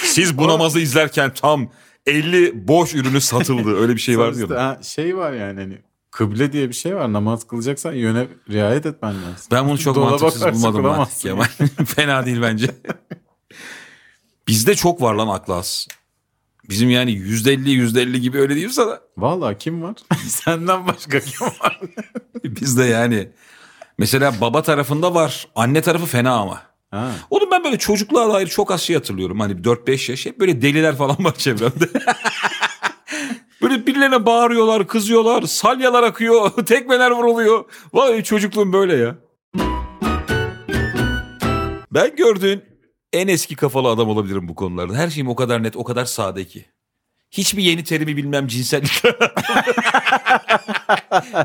Siz 0.03 0.37
bu 0.37 0.47
namazı 0.47 0.79
izlerken 0.79 1.33
tam 1.33 1.69
50 2.05 2.67
boş 2.67 2.95
ürünü 2.95 3.21
satıldı. 3.21 3.75
Öyle 3.81 3.95
bir 3.95 4.01
şey 4.01 4.19
var 4.19 4.35
diyor. 4.35 4.49
Ha, 4.49 4.79
şey 4.83 5.17
var 5.17 5.33
yani 5.33 5.59
hani 5.59 5.81
kıble 6.11 6.53
diye 6.53 6.69
bir 6.69 6.73
şey 6.73 6.95
var. 6.95 7.13
Namaz 7.13 7.47
kılacaksan 7.47 7.93
yöne 7.93 8.27
riayet 8.49 8.85
etmen 8.85 9.15
lazım. 9.15 9.47
Ben 9.51 9.67
bunu 9.67 9.77
çok 9.77 9.95
Dolaba 9.95 10.09
mantıksız 10.09 10.53
bulmadım 10.53 10.81
kılamazsın. 10.81 11.29
Kemal. 11.29 11.45
Fena 11.85 12.25
değil 12.25 12.41
bence. 12.41 12.67
Bizde 14.47 14.75
çok 14.75 15.01
var 15.01 15.13
lan 15.13 15.27
aklı 15.27 15.55
az. 15.55 15.87
Bizim 16.69 16.89
yani 16.89 17.11
%50 17.11 17.67
%50 17.67 18.17
gibi 18.17 18.39
öyle 18.39 18.55
değil 18.55 18.69
sana. 18.69 18.99
Vallahi 19.17 19.57
kim 19.57 19.81
var? 19.83 19.95
Senden 20.27 20.87
başka 20.87 21.19
kim 21.19 21.47
var? 21.47 21.81
Bizde 22.43 22.83
yani. 22.83 23.29
Mesela 23.97 24.33
baba 24.41 24.61
tarafında 24.61 25.15
var. 25.15 25.47
Anne 25.55 25.81
tarafı 25.81 26.05
fena 26.05 26.31
ama. 26.33 26.61
Ha. 26.93 27.11
Oğlum 27.29 27.51
ben 27.51 27.63
böyle 27.63 27.77
çocukluğa 27.77 28.33
dair 28.33 28.47
çok 28.47 28.71
az 28.71 28.81
şey 28.81 28.95
hatırlıyorum. 28.95 29.39
Hani 29.39 29.53
4-5 29.53 30.11
yaş 30.11 30.25
hep 30.25 30.39
böyle 30.39 30.61
deliler 30.61 30.95
falan 30.95 31.17
var 31.19 31.35
çevremde. 31.35 31.89
böyle 33.61 33.87
birilerine 33.87 34.25
bağırıyorlar, 34.25 34.87
kızıyorlar, 34.87 35.41
salyalar 35.41 36.03
akıyor, 36.03 36.51
tekmeler 36.65 37.11
vuruluyor. 37.11 37.65
Vay 37.93 38.23
çocukluğum 38.23 38.73
böyle 38.73 38.95
ya. 38.95 39.15
Ben 41.91 42.15
gördüğün 42.15 42.63
en 43.13 43.27
eski 43.27 43.55
kafalı 43.55 43.87
adam 43.87 44.09
olabilirim 44.09 44.47
bu 44.47 44.55
konularda. 44.55 44.95
Her 44.95 45.09
şeyim 45.09 45.29
o 45.29 45.35
kadar 45.35 45.63
net, 45.63 45.77
o 45.77 45.83
kadar 45.83 46.05
sade 46.05 46.45
ki. 46.45 46.65
Hiçbir 47.33 47.63
yeni 47.63 47.83
terimi 47.83 48.17
bilmem 48.17 48.47
cinsellik. 48.47 49.03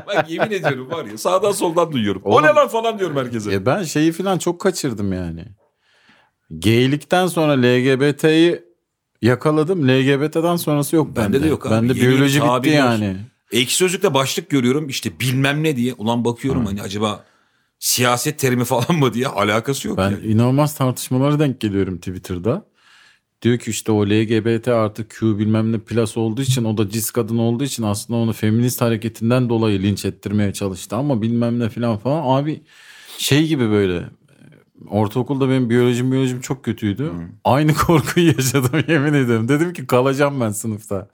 Bak 0.07 0.29
yemin 0.29 0.51
ediyorum 0.51 0.91
var 0.91 1.05
ya 1.05 1.17
sağdan 1.17 1.51
soldan 1.51 1.91
duyuyorum. 1.91 2.21
O 2.25 2.29
Oğlum- 2.35 2.43
ne 2.45 2.47
lan 2.53 2.67
falan 2.67 2.99
diyorum 2.99 3.17
herkese. 3.17 3.53
E 3.53 3.65
ben 3.65 3.83
şeyi 3.83 4.11
falan 4.11 4.37
çok 4.37 4.61
kaçırdım 4.61 5.13
yani. 5.13 5.45
Geylikten 6.59 7.27
sonra 7.27 7.51
LGBT'yi 7.61 8.61
yakaladım. 9.21 9.87
LGBT'den 9.87 10.55
sonrası 10.55 10.95
yok 10.95 11.07
Bende 11.15 11.33
bende. 11.33 11.43
de 11.43 11.47
yok 11.47 11.65
abi. 11.65 11.73
Bende 11.73 11.95
biyoloji 11.95 12.39
bitti 12.39 12.47
tabirler. 12.47 12.75
yani. 12.75 13.15
Ekşi 13.51 13.75
Sözlük'te 13.75 14.13
başlık 14.13 14.49
görüyorum 14.49 14.87
işte 14.87 15.19
bilmem 15.19 15.63
ne 15.63 15.75
diye. 15.75 15.93
Ulan 15.93 16.25
bakıyorum 16.25 16.65
hani 16.65 16.81
acaba 16.81 17.23
siyaset 17.79 18.39
terimi 18.39 18.65
falan 18.65 18.95
mı 18.99 19.13
diye 19.13 19.27
alakası 19.27 19.87
yok. 19.87 19.97
Ben 19.97 20.11
yani. 20.11 20.25
inanılmaz 20.25 20.75
tartışmalara 20.75 21.39
denk 21.39 21.61
geliyorum 21.61 21.97
Twitter'da. 21.97 22.65
Diyor 23.41 23.57
ki 23.57 23.71
işte 23.71 23.91
o 23.91 24.05
LGBT 24.05 24.67
artı 24.67 25.07
Q 25.07 25.39
bilmem 25.39 25.71
ne 25.71 25.77
plus 25.79 26.17
olduğu 26.17 26.41
için 26.41 26.63
o 26.63 26.77
da 26.77 26.89
cis 26.89 27.11
kadın 27.11 27.37
olduğu 27.37 27.63
için 27.63 27.83
aslında 27.83 28.19
onu 28.19 28.33
feminist 28.33 28.81
hareketinden 28.81 29.49
dolayı 29.49 29.81
linç 29.81 30.05
ettirmeye 30.05 30.53
çalıştı 30.53 30.95
ama 30.95 31.21
bilmem 31.21 31.59
ne 31.59 31.69
falan 31.69 31.97
falan. 31.97 32.39
Abi 32.39 32.61
şey 33.17 33.47
gibi 33.47 33.69
böyle 33.69 34.03
ortaokulda 34.87 35.49
benim 35.49 35.69
biyolojim 35.69 36.11
biyolojim 36.11 36.41
çok 36.41 36.65
kötüydü. 36.65 37.11
Aynı 37.43 37.73
korkuyu 37.87 38.27
yaşadım 38.27 38.83
yemin 38.87 39.13
ederim. 39.13 39.47
Dedim 39.49 39.73
ki 39.73 39.87
kalacağım 39.87 40.41
ben 40.41 40.51
sınıfta. 40.51 41.07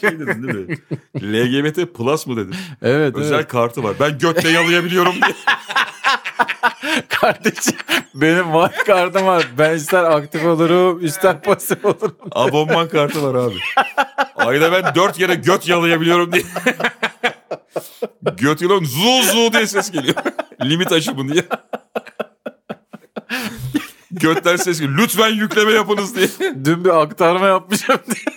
Şey 0.00 0.18
dedin 0.18 0.42
değil 0.42 0.68
mi? 0.68 0.78
LGBT 1.22 1.94
plus 1.94 2.26
mı 2.26 2.36
dedin? 2.36 2.54
Evet 2.82 3.16
Özel 3.16 3.34
evet. 3.34 3.48
kartı 3.48 3.82
var. 3.82 3.96
Ben 4.00 4.18
götle 4.18 4.48
yalayabiliyorum 4.48 5.14
diye. 5.14 5.34
Kardeşim 7.08 7.76
benim 8.14 8.52
var 8.52 8.72
kartım 8.86 9.26
var. 9.26 9.48
Ben 9.58 9.74
ister 9.74 10.04
aktif 10.04 10.44
olurum 10.44 11.04
ister 11.04 11.42
pasif 11.42 11.84
olurum. 11.84 12.16
Abonman 12.32 12.88
kartı 12.88 13.22
var 13.22 13.34
abi. 13.34 13.54
Ayda 14.36 14.72
ben 14.72 14.94
dört 14.94 15.16
kere 15.18 15.34
göt 15.34 15.68
yalayabiliyorum 15.68 16.32
diye. 16.32 16.42
göt 18.36 18.62
yalıyorum 18.62 18.86
zu 18.86 19.22
zu 19.22 19.52
diye 19.52 19.66
ses 19.66 19.90
geliyor. 19.90 20.14
Limit 20.64 20.92
aşımı 20.92 21.32
diye. 21.32 21.44
Götler 24.10 24.56
ses 24.56 24.80
geliyor. 24.80 24.98
Lütfen 24.98 25.28
yükleme 25.30 25.72
yapınız 25.72 26.16
diye. 26.16 26.28
Dün 26.64 26.84
bir 26.84 27.02
aktarma 27.02 27.46
yapmışım 27.46 28.00
diye. 28.06 28.36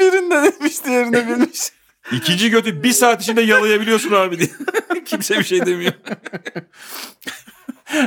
Birinde 0.00 0.52
demiş 0.52 0.84
diğerine 0.84 1.28
bilmiş. 1.28 1.60
İkinci 2.12 2.50
götü 2.50 2.82
bir 2.82 2.92
saat 2.92 3.22
içinde 3.22 3.42
yalayabiliyorsun 3.42 4.12
abi 4.12 4.38
diye. 4.38 4.50
Kimse 5.04 5.38
bir 5.38 5.44
şey 5.44 5.66
demiyor. 5.66 5.92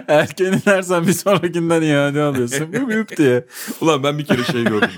Erken 0.07 0.61
inersen 0.65 1.07
bir 1.07 1.13
sonrakinden 1.13 1.81
iade 1.81 2.21
alıyorsun. 2.21 2.73
Büyük 2.73 2.87
büyük 2.89 3.17
diye. 3.17 3.45
Ulan 3.81 4.03
ben 4.03 4.17
bir 4.17 4.25
kere 4.25 4.43
şey 4.43 4.63
gördüm. 4.63 4.89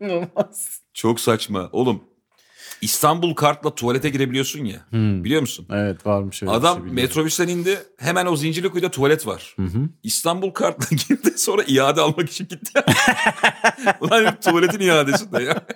İnanılmaz. 0.00 0.80
Çok 0.94 1.20
saçma. 1.20 1.68
Oğlum 1.72 2.04
İstanbul 2.80 3.34
kartla 3.34 3.74
tuvalete 3.74 4.08
girebiliyorsun 4.08 4.64
ya. 4.64 4.86
Biliyor 4.92 5.40
musun? 5.40 5.66
Evet 5.72 6.06
varmış 6.06 6.42
öyle 6.42 6.52
Adam 6.52 6.84
şey 6.84 6.92
metrobüsten 6.92 7.48
indi. 7.48 7.78
Hemen 7.98 8.26
o 8.26 8.36
Zincirlikuyu'da 8.36 8.90
tuvalet 8.90 9.26
var. 9.26 9.56
İstanbul 10.02 10.50
kartla 10.50 10.96
girdi 11.08 11.38
sonra 11.38 11.62
iade 11.66 12.00
almak 12.00 12.30
için 12.30 12.48
gitti. 12.48 12.80
Ulan 14.00 14.40
tuvaletin 14.40 14.80
iadesinde 14.80 15.42
ya. 15.42 15.66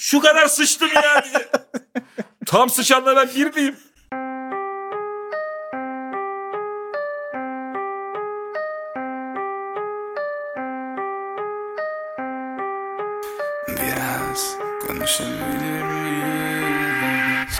Şu 0.00 0.20
kadar 0.20 0.46
sıçtım 0.46 0.88
ya 0.94 1.24
diye. 1.24 1.48
Tam 2.46 2.70
sıçanla 2.70 3.16
ben 3.16 3.28
bir 3.36 3.56
miyim? 3.56 3.76
Biraz 13.68 14.56
konuşabilir 14.86 15.82
miyiz? 15.82 17.58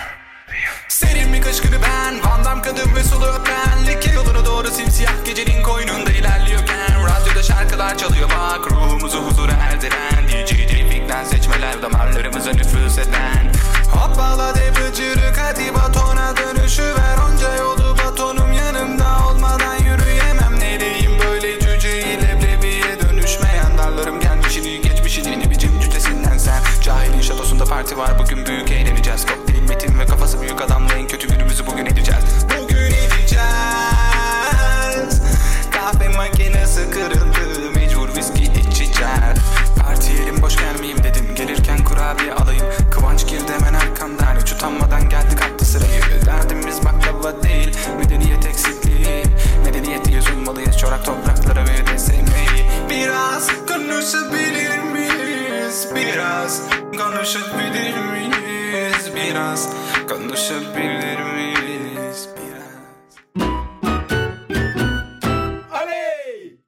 Serin 0.88 1.32
bir 1.32 1.38
günü 1.62 1.82
ben 1.82 2.24
Van 2.24 2.44
Damme 2.44 2.62
kadın 2.62 2.94
ve 2.94 3.04
sulu 3.04 3.26
öpen 3.26 3.86
Like 3.86 4.12
yoluna 4.12 4.46
doğru 4.46 4.68
simsiyah 4.68 5.24
gecenin 5.24 5.62
koynunda 5.62 6.10
ilerliyorken 6.10 7.04
Radyoda 7.04 7.42
şarkılar 7.42 7.98
çalıyor 7.98 8.30
bak 8.30 8.70
Ruhumuzu 8.72 9.18
huzura 9.18 9.52
erdiren 9.52 10.28
DJ 10.28 10.48
Tevfik'ten 10.48 11.24
seçmeler 11.24 11.82
damarlarımıza 11.82 11.97
said, 13.04 13.12
that. 13.12 13.37